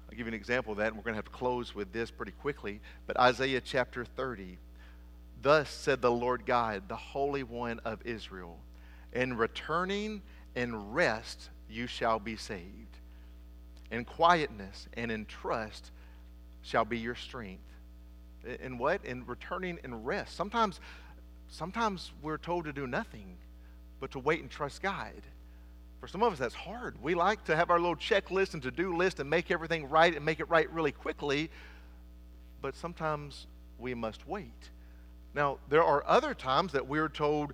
I'll 0.09 0.15
give 0.15 0.25
you 0.25 0.27
an 0.27 0.33
example 0.33 0.71
of 0.71 0.77
that, 0.77 0.87
and 0.87 0.95
we're 0.95 1.03
going 1.03 1.15
to 1.15 1.17
have 1.17 1.25
to 1.25 1.31
close 1.31 1.75
with 1.75 1.91
this 1.91 2.11
pretty 2.11 2.31
quickly. 2.31 2.79
But 3.07 3.19
Isaiah 3.19 3.59
chapter 3.59 4.05
30, 4.05 4.57
Thus 5.41 5.69
said 5.69 6.01
the 6.01 6.11
Lord 6.11 6.45
God, 6.45 6.83
the 6.87 6.95
Holy 6.95 7.43
One 7.43 7.79
of 7.79 7.99
Israel 8.05 8.59
In 9.11 9.35
returning 9.35 10.21
and 10.55 10.95
rest 10.95 11.49
you 11.69 11.87
shall 11.87 12.19
be 12.19 12.37
saved. 12.37 12.99
In 13.91 14.05
quietness 14.05 14.87
and 14.93 15.11
in 15.11 15.25
trust 15.25 15.91
shall 16.61 16.85
be 16.85 16.99
your 16.99 17.15
strength. 17.15 17.72
In 18.61 18.77
what? 18.77 19.03
In 19.05 19.25
returning 19.25 19.79
and 19.83 20.05
rest. 20.05 20.35
Sometimes, 20.35 20.79
sometimes 21.47 22.11
we're 22.21 22.37
told 22.37 22.65
to 22.65 22.73
do 22.73 22.87
nothing 22.87 23.37
but 23.99 24.11
to 24.11 24.19
wait 24.19 24.41
and 24.41 24.49
trust 24.49 24.81
God. 24.81 25.13
For 26.01 26.07
some 26.07 26.21
of 26.21 26.33
us, 26.33 26.39
that's 26.39 26.53
hard. 26.53 27.01
We 27.01 27.15
like 27.15 27.45
to 27.45 27.55
have 27.55 27.69
our 27.69 27.79
little 27.79 27.95
checklist 27.95 28.53
and 28.53 28.61
to 28.63 28.71
do 28.71 28.95
list 28.95 29.21
and 29.21 29.29
make 29.29 29.51
everything 29.51 29.89
right 29.89 30.13
and 30.13 30.25
make 30.25 30.41
it 30.41 30.49
right 30.49 30.69
really 30.71 30.91
quickly, 30.91 31.49
but 32.61 32.75
sometimes 32.75 33.47
we 33.79 33.93
must 33.93 34.27
wait. 34.27 34.69
Now, 35.33 35.59
there 35.69 35.83
are 35.83 36.03
other 36.05 36.33
times 36.33 36.73
that 36.73 36.85
we're 36.85 37.07
told 37.07 37.53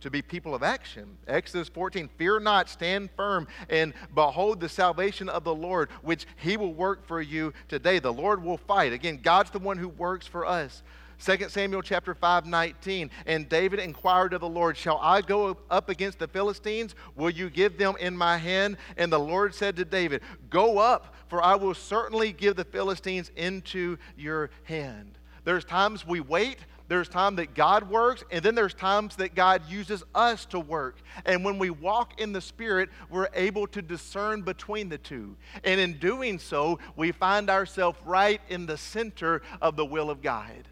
to 0.00 0.10
be 0.10 0.22
people 0.22 0.54
of 0.54 0.62
action. 0.62 1.16
Exodus 1.26 1.68
14, 1.68 2.08
fear 2.16 2.40
not, 2.40 2.68
stand 2.68 3.10
firm, 3.16 3.48
and 3.68 3.92
behold 4.14 4.60
the 4.60 4.68
salvation 4.68 5.28
of 5.28 5.44
the 5.44 5.54
Lord, 5.54 5.90
which 6.02 6.26
he 6.36 6.56
will 6.56 6.74
work 6.74 7.06
for 7.06 7.20
you 7.20 7.52
today. 7.68 7.98
The 7.98 8.12
Lord 8.12 8.42
will 8.42 8.58
fight. 8.58 8.92
Again, 8.92 9.20
God's 9.22 9.50
the 9.50 9.58
one 9.58 9.78
who 9.78 9.88
works 9.88 10.26
for 10.26 10.46
us. 10.46 10.82
2 11.24 11.48
Samuel 11.48 11.82
chapter 11.82 12.14
5, 12.14 12.46
19. 12.46 13.10
And 13.26 13.48
David 13.48 13.80
inquired 13.80 14.32
of 14.32 14.40
the 14.40 14.48
Lord, 14.48 14.76
Shall 14.76 14.98
I 15.02 15.20
go 15.20 15.56
up 15.70 15.88
against 15.88 16.18
the 16.18 16.28
Philistines? 16.28 16.94
Will 17.16 17.30
you 17.30 17.50
give 17.50 17.76
them 17.76 17.94
in 17.98 18.16
my 18.16 18.38
hand? 18.38 18.76
And 18.96 19.12
the 19.12 19.18
Lord 19.18 19.54
said 19.54 19.76
to 19.76 19.84
David, 19.84 20.22
Go 20.48 20.78
up, 20.78 21.14
for 21.28 21.42
I 21.42 21.56
will 21.56 21.74
certainly 21.74 22.32
give 22.32 22.56
the 22.56 22.64
Philistines 22.64 23.32
into 23.36 23.98
your 24.16 24.50
hand. 24.64 25.18
There's 25.44 25.64
times 25.64 26.06
we 26.06 26.20
wait, 26.20 26.58
there's 26.88 27.08
time 27.08 27.36
that 27.36 27.54
God 27.54 27.90
works, 27.90 28.24
and 28.30 28.42
then 28.42 28.54
there's 28.54 28.72
times 28.72 29.16
that 29.16 29.34
God 29.34 29.62
uses 29.68 30.02
us 30.14 30.46
to 30.46 30.58
work. 30.58 30.96
And 31.26 31.44
when 31.44 31.58
we 31.58 31.68
walk 31.68 32.18
in 32.18 32.32
the 32.32 32.40
Spirit, 32.40 32.88
we're 33.10 33.28
able 33.34 33.66
to 33.68 33.82
discern 33.82 34.40
between 34.42 34.88
the 34.88 34.96
two. 34.96 35.36
And 35.64 35.78
in 35.78 35.98
doing 35.98 36.38
so, 36.38 36.78
we 36.96 37.12
find 37.12 37.50
ourselves 37.50 37.98
right 38.06 38.40
in 38.48 38.64
the 38.64 38.78
center 38.78 39.42
of 39.60 39.76
the 39.76 39.84
will 39.84 40.08
of 40.08 40.22
God. 40.22 40.66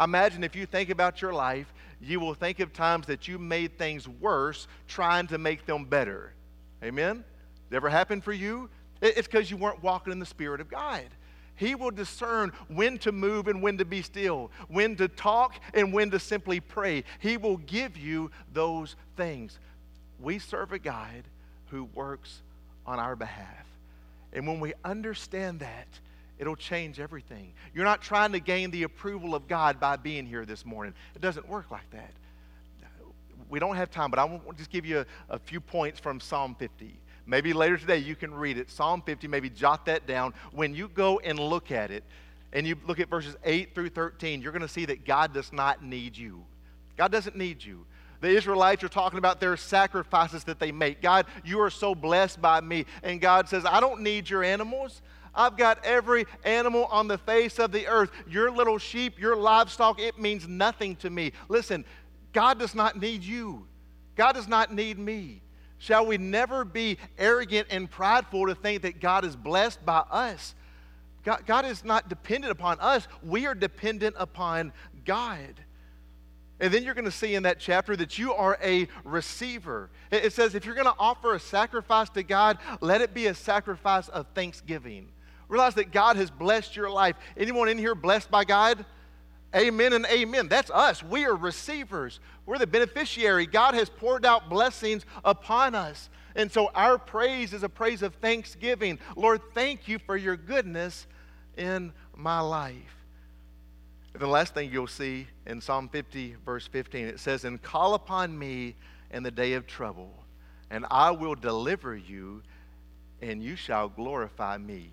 Imagine 0.00 0.44
if 0.44 0.54
you 0.54 0.64
think 0.64 0.90
about 0.90 1.20
your 1.20 1.32
life, 1.32 1.74
you 2.00 2.20
will 2.20 2.34
think 2.34 2.60
of 2.60 2.72
times 2.72 3.06
that 3.06 3.26
you 3.26 3.36
made 3.38 3.76
things 3.76 4.06
worse 4.06 4.68
trying 4.86 5.26
to 5.26 5.38
make 5.38 5.66
them 5.66 5.84
better. 5.84 6.34
Amen? 6.84 7.24
Ever 7.72 7.88
happened 7.88 8.22
for 8.22 8.32
you? 8.32 8.70
It's 9.02 9.26
because 9.26 9.50
you 9.50 9.56
weren't 9.56 9.82
walking 9.82 10.12
in 10.12 10.20
the 10.20 10.26
Spirit 10.26 10.60
of 10.60 10.68
God. 10.68 11.04
He 11.58 11.74
will 11.74 11.90
discern 11.90 12.52
when 12.68 12.98
to 12.98 13.10
move 13.10 13.48
and 13.48 13.60
when 13.60 13.78
to 13.78 13.84
be 13.84 14.00
still, 14.00 14.52
when 14.68 14.94
to 14.96 15.08
talk 15.08 15.60
and 15.74 15.92
when 15.92 16.10
to 16.12 16.20
simply 16.20 16.60
pray. 16.60 17.02
He 17.18 17.36
will 17.36 17.56
give 17.56 17.96
you 17.96 18.30
those 18.52 18.94
things. 19.16 19.58
We 20.20 20.38
serve 20.38 20.72
a 20.72 20.78
God 20.78 21.24
who 21.70 21.84
works 21.94 22.42
on 22.86 23.00
our 23.00 23.16
behalf. 23.16 23.66
And 24.32 24.46
when 24.46 24.60
we 24.60 24.72
understand 24.84 25.58
that, 25.60 25.88
it'll 26.38 26.54
change 26.54 27.00
everything. 27.00 27.52
You're 27.74 27.84
not 27.84 28.02
trying 28.02 28.30
to 28.32 28.40
gain 28.40 28.70
the 28.70 28.84
approval 28.84 29.34
of 29.34 29.48
God 29.48 29.80
by 29.80 29.96
being 29.96 30.26
here 30.26 30.46
this 30.46 30.64
morning. 30.64 30.94
It 31.16 31.20
doesn't 31.20 31.48
work 31.48 31.72
like 31.72 31.90
that. 31.90 32.12
We 33.50 33.58
don't 33.58 33.76
have 33.76 33.90
time, 33.90 34.10
but 34.10 34.20
I 34.20 34.28
to 34.28 34.40
just 34.56 34.70
give 34.70 34.86
you 34.86 35.00
a, 35.00 35.06
a 35.34 35.38
few 35.40 35.60
points 35.60 35.98
from 35.98 36.20
Psalm 36.20 36.54
50. 36.54 36.94
Maybe 37.28 37.52
later 37.52 37.76
today 37.76 37.98
you 37.98 38.16
can 38.16 38.34
read 38.34 38.56
it. 38.56 38.70
Psalm 38.70 39.02
50, 39.02 39.28
maybe 39.28 39.50
jot 39.50 39.84
that 39.86 40.06
down. 40.06 40.32
When 40.52 40.74
you 40.74 40.88
go 40.88 41.20
and 41.20 41.38
look 41.38 41.70
at 41.70 41.90
it, 41.90 42.02
and 42.52 42.66
you 42.66 42.76
look 42.86 42.98
at 42.98 43.10
verses 43.10 43.36
8 43.44 43.74
through 43.74 43.90
13, 43.90 44.40
you're 44.40 44.52
going 44.52 44.62
to 44.62 44.68
see 44.68 44.86
that 44.86 45.04
God 45.04 45.34
does 45.34 45.52
not 45.52 45.84
need 45.84 46.16
you. 46.16 46.44
God 46.96 47.12
doesn't 47.12 47.36
need 47.36 47.62
you. 47.62 47.84
The 48.20 48.28
Israelites 48.28 48.82
are 48.82 48.88
talking 48.88 49.18
about 49.18 49.38
their 49.38 49.56
sacrifices 49.56 50.44
that 50.44 50.58
they 50.58 50.72
make. 50.72 51.02
God, 51.02 51.26
you 51.44 51.60
are 51.60 51.70
so 51.70 51.94
blessed 51.94 52.40
by 52.40 52.60
me. 52.60 52.86
And 53.02 53.20
God 53.20 53.48
says, 53.48 53.64
I 53.64 53.78
don't 53.80 54.00
need 54.00 54.28
your 54.28 54.42
animals. 54.42 55.02
I've 55.34 55.56
got 55.56 55.84
every 55.84 56.24
animal 56.42 56.86
on 56.86 57.06
the 57.06 57.18
face 57.18 57.58
of 57.58 57.70
the 57.70 57.86
earth. 57.86 58.10
Your 58.26 58.50
little 58.50 58.78
sheep, 58.78 59.20
your 59.20 59.36
livestock, 59.36 60.00
it 60.00 60.18
means 60.18 60.48
nothing 60.48 60.96
to 60.96 61.10
me. 61.10 61.32
Listen, 61.48 61.84
God 62.32 62.58
does 62.58 62.74
not 62.74 62.98
need 62.98 63.22
you. 63.22 63.66
God 64.16 64.32
does 64.32 64.48
not 64.48 64.74
need 64.74 64.98
me. 64.98 65.42
Shall 65.78 66.06
we 66.06 66.18
never 66.18 66.64
be 66.64 66.98
arrogant 67.16 67.68
and 67.70 67.90
prideful 67.90 68.46
to 68.46 68.54
think 68.54 68.82
that 68.82 69.00
God 69.00 69.24
is 69.24 69.36
blessed 69.36 69.84
by 69.84 69.98
us? 70.10 70.54
God, 71.24 71.44
God, 71.46 71.64
is 71.64 71.84
not 71.84 72.08
dependent 72.08 72.50
upon 72.50 72.78
us, 72.80 73.06
we 73.22 73.46
are 73.46 73.54
dependent 73.54 74.16
upon 74.18 74.72
God. 75.04 75.54
And 76.60 76.74
then 76.74 76.82
you're 76.82 76.94
going 76.94 77.04
to 77.04 77.10
see 77.10 77.36
in 77.36 77.44
that 77.44 77.60
chapter 77.60 77.94
that 77.96 78.18
you 78.18 78.34
are 78.34 78.58
a 78.62 78.88
receiver. 79.04 79.90
It 80.10 80.32
says 80.32 80.54
if 80.54 80.66
you're 80.66 80.74
going 80.74 80.86
to 80.86 80.94
offer 80.98 81.34
a 81.34 81.40
sacrifice 81.40 82.08
to 82.10 82.24
God, 82.24 82.58
let 82.80 83.00
it 83.00 83.14
be 83.14 83.26
a 83.26 83.34
sacrifice 83.34 84.08
of 84.08 84.26
thanksgiving. 84.34 85.08
Realize 85.48 85.74
that 85.76 85.92
God 85.92 86.16
has 86.16 86.30
blessed 86.30 86.74
your 86.74 86.90
life. 86.90 87.14
Anyone 87.36 87.68
in 87.68 87.78
here 87.78 87.94
blessed 87.94 88.30
by 88.30 88.44
God? 88.44 88.84
Amen 89.56 89.94
and 89.94 90.04
amen. 90.06 90.48
That's 90.48 90.70
us. 90.70 91.02
We 91.02 91.24
are 91.24 91.34
receivers. 91.34 92.20
We're 92.44 92.58
the 92.58 92.66
beneficiary. 92.66 93.46
God 93.46 93.74
has 93.74 93.88
poured 93.88 94.26
out 94.26 94.50
blessings 94.50 95.06
upon 95.24 95.74
us. 95.74 96.10
And 96.36 96.52
so 96.52 96.70
our 96.74 96.98
praise 96.98 97.52
is 97.52 97.62
a 97.62 97.68
praise 97.68 98.02
of 98.02 98.14
thanksgiving. 98.16 98.98
Lord, 99.16 99.40
thank 99.54 99.88
you 99.88 99.98
for 99.98 100.16
your 100.16 100.36
goodness 100.36 101.06
in 101.56 101.92
my 102.14 102.40
life. 102.40 102.98
The 104.12 104.26
last 104.26 104.52
thing 104.52 104.70
you'll 104.70 104.86
see 104.86 105.28
in 105.46 105.60
Psalm 105.60 105.88
50, 105.88 106.36
verse 106.44 106.66
15, 106.66 107.06
it 107.06 107.20
says, 107.20 107.44
And 107.44 107.62
call 107.62 107.94
upon 107.94 108.38
me 108.38 108.74
in 109.10 109.22
the 109.22 109.30
day 109.30 109.54
of 109.54 109.66
trouble, 109.66 110.12
and 110.70 110.84
I 110.90 111.10
will 111.12 111.34
deliver 111.34 111.96
you, 111.96 112.42
and 113.22 113.42
you 113.42 113.56
shall 113.56 113.88
glorify 113.88 114.58
me. 114.58 114.90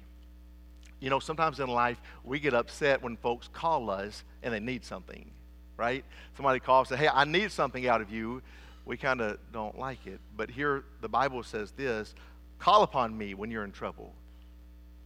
You 0.99 1.10
know, 1.10 1.19
sometimes 1.19 1.60
in 1.60 1.67
life 1.67 2.01
we 2.23 2.39
get 2.39 2.53
upset 2.53 3.01
when 3.03 3.17
folks 3.17 3.47
call 3.51 3.89
us 3.89 4.23
and 4.43 4.53
they 4.53 4.60
need 4.60 4.84
something, 4.86 5.29
right? 5.77 6.03
Somebody 6.36 6.60
calls 6.60 6.91
and 6.91 6.99
Hey, 6.99 7.10
I 7.12 7.25
need 7.25 7.51
something 7.51 7.88
out 7.88 8.01
of 8.01 8.12
you. 8.12 8.41
We 8.86 8.97
kind 8.97 9.21
of 9.21 9.38
don't 9.51 9.77
like 9.77 10.05
it. 10.08 10.19
But 10.36 10.49
here 10.49 10.84
the 11.01 11.10
Bible 11.10 11.43
says 11.43 11.71
this 11.71 12.15
call 12.60 12.84
upon 12.84 13.17
me 13.17 13.34
when 13.34 13.51
you're 13.51 13.65
in 13.65 13.71
trouble. 13.71 14.13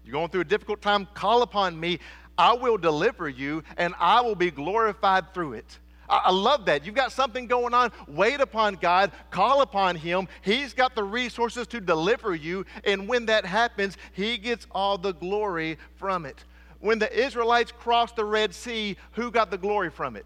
You're 0.06 0.14
going 0.14 0.30
through 0.30 0.42
a 0.42 0.46
difficult 0.46 0.82
time, 0.82 1.08
call 1.14 1.42
upon 1.42 1.80
me. 1.80 2.00
I 2.38 2.54
will 2.54 2.78
deliver 2.78 3.28
you 3.28 3.64
and 3.78 3.94
I 4.00 4.22
will 4.22 4.36
be 4.36 4.50
glorified 4.50 5.34
through 5.34 5.54
it. 5.54 5.80
I, 6.10 6.32
love 6.32 6.66
that. 6.66 6.86
You've 6.86 6.96
got 6.96 7.12
something 7.12 7.46
going 7.46 7.74
on. 7.74 7.92
Wait 8.08 8.42
upon 8.42 8.76
God, 8.76 9.12
call 9.30 9.62
upon 9.62 9.96
Him. 9.96 10.28
He's 10.42 10.74
got 10.74 10.96
the 10.96 11.04
resources 11.04 11.68
to 11.68 11.80
deliver 11.80 12.34
you. 12.34 12.66
And 12.84 13.08
when 13.08 13.28
that 13.28 13.46
happens, 13.46 13.98
He 14.14 14.38
gets 14.38 14.66
all 14.72 14.98
the 14.98 15.14
glory 15.14 15.78
from 15.96 16.26
it. 16.26 16.44
When 16.80 16.98
the 16.98 17.14
Israelites 17.14 17.72
crossed 17.72 18.16
the 18.16 18.26
Red 18.26 18.56
Sea, 18.56 18.98
who 19.12 19.32
got 19.32 19.52
the 19.52 19.58
glory 19.58 19.90
from 19.90 20.16
it? 20.16 20.26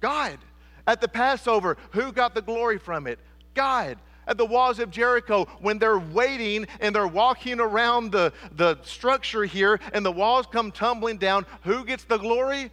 God. 0.00 0.38
At 0.86 1.00
the 1.00 1.08
Passover, 1.08 1.76
who 1.92 2.12
got 2.12 2.34
the 2.34 2.42
glory 2.42 2.78
from 2.78 3.06
it? 3.06 3.18
God. 3.54 3.98
At 4.26 4.38
the 4.38 4.46
walls 4.46 4.78
of 4.78 4.90
Jericho, 4.90 5.46
when 5.60 5.78
they're 5.78 5.98
waiting 5.98 6.66
and 6.80 6.94
they're 6.94 7.08
walking 7.08 7.58
around 7.58 8.12
the, 8.12 8.32
the 8.52 8.78
structure 8.82 9.44
here 9.44 9.80
and 9.92 10.04
the 10.06 10.12
walls 10.12 10.46
come 10.46 10.70
tumbling 10.70 11.18
down, 11.18 11.44
who 11.62 11.84
gets 11.84 12.04
the 12.04 12.18
glory? 12.18 12.70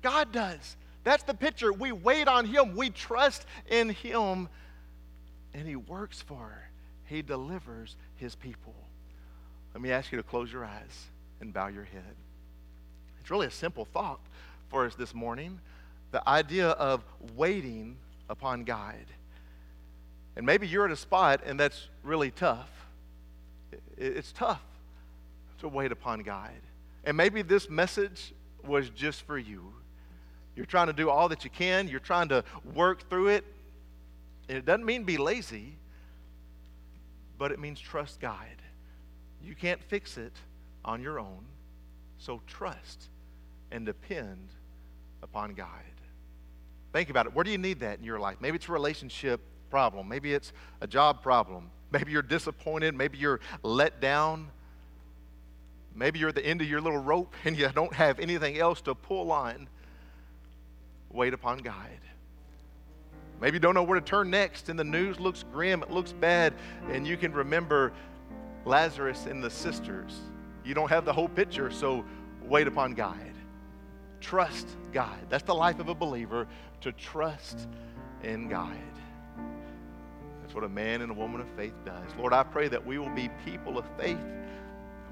God 0.00 0.32
does. 0.32 0.76
That's 1.06 1.22
the 1.22 1.34
picture. 1.34 1.72
We 1.72 1.92
wait 1.92 2.26
on 2.26 2.46
Him, 2.46 2.74
we 2.74 2.90
trust 2.90 3.46
in 3.68 3.90
Him, 3.90 4.48
and 5.54 5.68
He 5.68 5.76
works 5.76 6.20
for, 6.20 6.64
He 7.04 7.22
delivers 7.22 7.94
His 8.16 8.34
people. 8.34 8.74
Let 9.72 9.80
me 9.80 9.92
ask 9.92 10.10
you 10.10 10.18
to 10.18 10.24
close 10.24 10.52
your 10.52 10.64
eyes 10.64 11.06
and 11.40 11.54
bow 11.54 11.68
your 11.68 11.84
head. 11.84 12.16
It's 13.20 13.30
really 13.30 13.46
a 13.46 13.52
simple 13.52 13.84
thought 13.84 14.18
for 14.68 14.84
us 14.84 14.96
this 14.96 15.14
morning 15.14 15.60
the 16.10 16.28
idea 16.28 16.70
of 16.70 17.04
waiting 17.36 17.98
upon 18.28 18.64
God. 18.64 19.06
And 20.34 20.44
maybe 20.44 20.66
you're 20.66 20.86
at 20.86 20.90
a 20.90 20.96
spot 20.96 21.40
and 21.46 21.60
that's 21.60 21.86
really 22.02 22.32
tough. 22.32 22.70
It's 23.96 24.32
tough 24.32 24.62
to 25.60 25.68
wait 25.68 25.92
upon 25.92 26.24
God. 26.24 26.50
And 27.04 27.16
maybe 27.16 27.42
this 27.42 27.70
message 27.70 28.34
was 28.64 28.90
just 28.90 29.22
for 29.22 29.38
you. 29.38 29.72
You're 30.56 30.66
trying 30.66 30.86
to 30.86 30.92
do 30.92 31.10
all 31.10 31.28
that 31.28 31.44
you 31.44 31.50
can, 31.50 31.86
you're 31.86 32.00
trying 32.00 32.28
to 32.30 32.42
work 32.74 33.08
through 33.08 33.28
it. 33.28 33.44
And 34.48 34.56
it 34.56 34.64
doesn't 34.64 34.84
mean 34.84 35.04
be 35.04 35.18
lazy, 35.18 35.76
but 37.38 37.52
it 37.52 37.58
means 37.58 37.78
trust 37.78 38.20
God. 38.20 38.46
You 39.44 39.54
can't 39.54 39.82
fix 39.82 40.16
it 40.16 40.32
on 40.84 41.02
your 41.02 41.20
own, 41.20 41.44
so 42.18 42.40
trust 42.46 43.08
and 43.70 43.84
depend 43.84 44.48
upon 45.22 45.54
God. 45.54 45.68
Think 46.92 47.10
about 47.10 47.26
it. 47.26 47.34
Where 47.34 47.44
do 47.44 47.50
you 47.50 47.58
need 47.58 47.80
that 47.80 47.98
in 47.98 48.04
your 48.04 48.18
life? 48.18 48.36
Maybe 48.40 48.56
it's 48.56 48.68
a 48.68 48.72
relationship 48.72 49.40
problem. 49.70 50.08
Maybe 50.08 50.32
it's 50.32 50.52
a 50.80 50.86
job 50.86 51.22
problem. 51.22 51.70
Maybe 51.90 52.12
you're 52.12 52.22
disappointed. 52.22 52.94
Maybe 52.94 53.18
you're 53.18 53.40
let 53.62 54.00
down. 54.00 54.48
Maybe 55.94 56.18
you're 56.18 56.28
at 56.30 56.34
the 56.34 56.44
end 56.44 56.60
of 56.60 56.68
your 56.68 56.80
little 56.80 56.98
rope 56.98 57.34
and 57.44 57.56
you 57.56 57.68
don't 57.68 57.92
have 57.94 58.18
anything 58.18 58.58
else 58.58 58.80
to 58.82 58.94
pull 58.94 59.32
on. 59.32 59.68
Wait 61.16 61.32
upon 61.32 61.58
God. 61.58 61.74
Maybe 63.40 63.56
you 63.56 63.60
don't 63.60 63.74
know 63.74 63.82
where 63.82 63.98
to 63.98 64.04
turn 64.04 64.28
next 64.28 64.68
and 64.68 64.78
the 64.78 64.84
news 64.84 65.18
looks 65.18 65.44
grim, 65.50 65.82
it 65.82 65.90
looks 65.90 66.12
bad, 66.12 66.52
and 66.90 67.06
you 67.06 67.16
can 67.16 67.32
remember 67.32 67.94
Lazarus 68.66 69.24
and 69.24 69.42
the 69.42 69.48
sisters. 69.48 70.20
You 70.62 70.74
don't 70.74 70.90
have 70.90 71.06
the 71.06 71.14
whole 71.14 71.28
picture, 71.28 71.70
so 71.70 72.04
wait 72.42 72.66
upon 72.66 72.92
God. 72.92 73.18
Trust 74.20 74.68
God. 74.92 75.18
That's 75.30 75.44
the 75.44 75.54
life 75.54 75.78
of 75.78 75.88
a 75.88 75.94
believer 75.94 76.46
to 76.82 76.92
trust 76.92 77.66
in 78.22 78.48
God. 78.48 78.76
That's 80.42 80.54
what 80.54 80.64
a 80.64 80.68
man 80.68 81.00
and 81.00 81.10
a 81.10 81.14
woman 81.14 81.40
of 81.40 81.48
faith 81.56 81.74
does. 81.86 82.04
Lord, 82.18 82.34
I 82.34 82.42
pray 82.42 82.68
that 82.68 82.84
we 82.84 82.98
will 82.98 83.14
be 83.14 83.30
people 83.42 83.78
of 83.78 83.86
faith. 83.98 84.18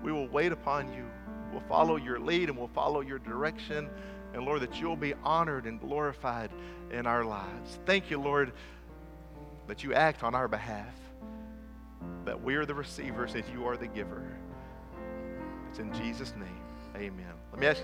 We 0.03 0.13
will 0.13 0.29
wait 0.29 0.53
upon 0.53 0.93
you. 0.93 1.05
We'll 1.51 1.63
follow 1.63 1.97
your 1.97 2.21
lead 2.21 2.51
and 2.51 2.59
we'll 2.59 2.69
follow 2.69 3.01
your 3.01 3.21
direction. 3.21 3.89
And 4.35 4.45
Lord, 4.45 4.61
that 4.63 4.81
you'll 4.81 4.97
be 4.97 5.15
honored 5.23 5.65
and 5.65 5.81
glorified 5.81 6.51
in 6.91 7.07
our 7.07 7.25
lives. 7.25 7.79
Thank 7.87 8.11
you, 8.11 8.21
Lord, 8.21 8.53
that 9.69 9.83
you 9.85 9.95
act 9.95 10.23
on 10.23 10.35
our 10.35 10.49
behalf, 10.49 10.95
that 12.25 12.43
we 12.43 12.57
are 12.57 12.67
the 12.67 12.75
receivers 12.75 13.35
and 13.35 13.45
you 13.53 13.65
are 13.67 13.77
the 13.77 13.87
giver. 13.87 14.27
It's 15.71 15.79
in 15.79 15.93
Jesus' 15.95 16.35
name. 16.37 16.61
Amen. 16.97 17.33
Let 17.53 17.61
me 17.61 17.67
ask 17.67 17.79
you. 17.79 17.83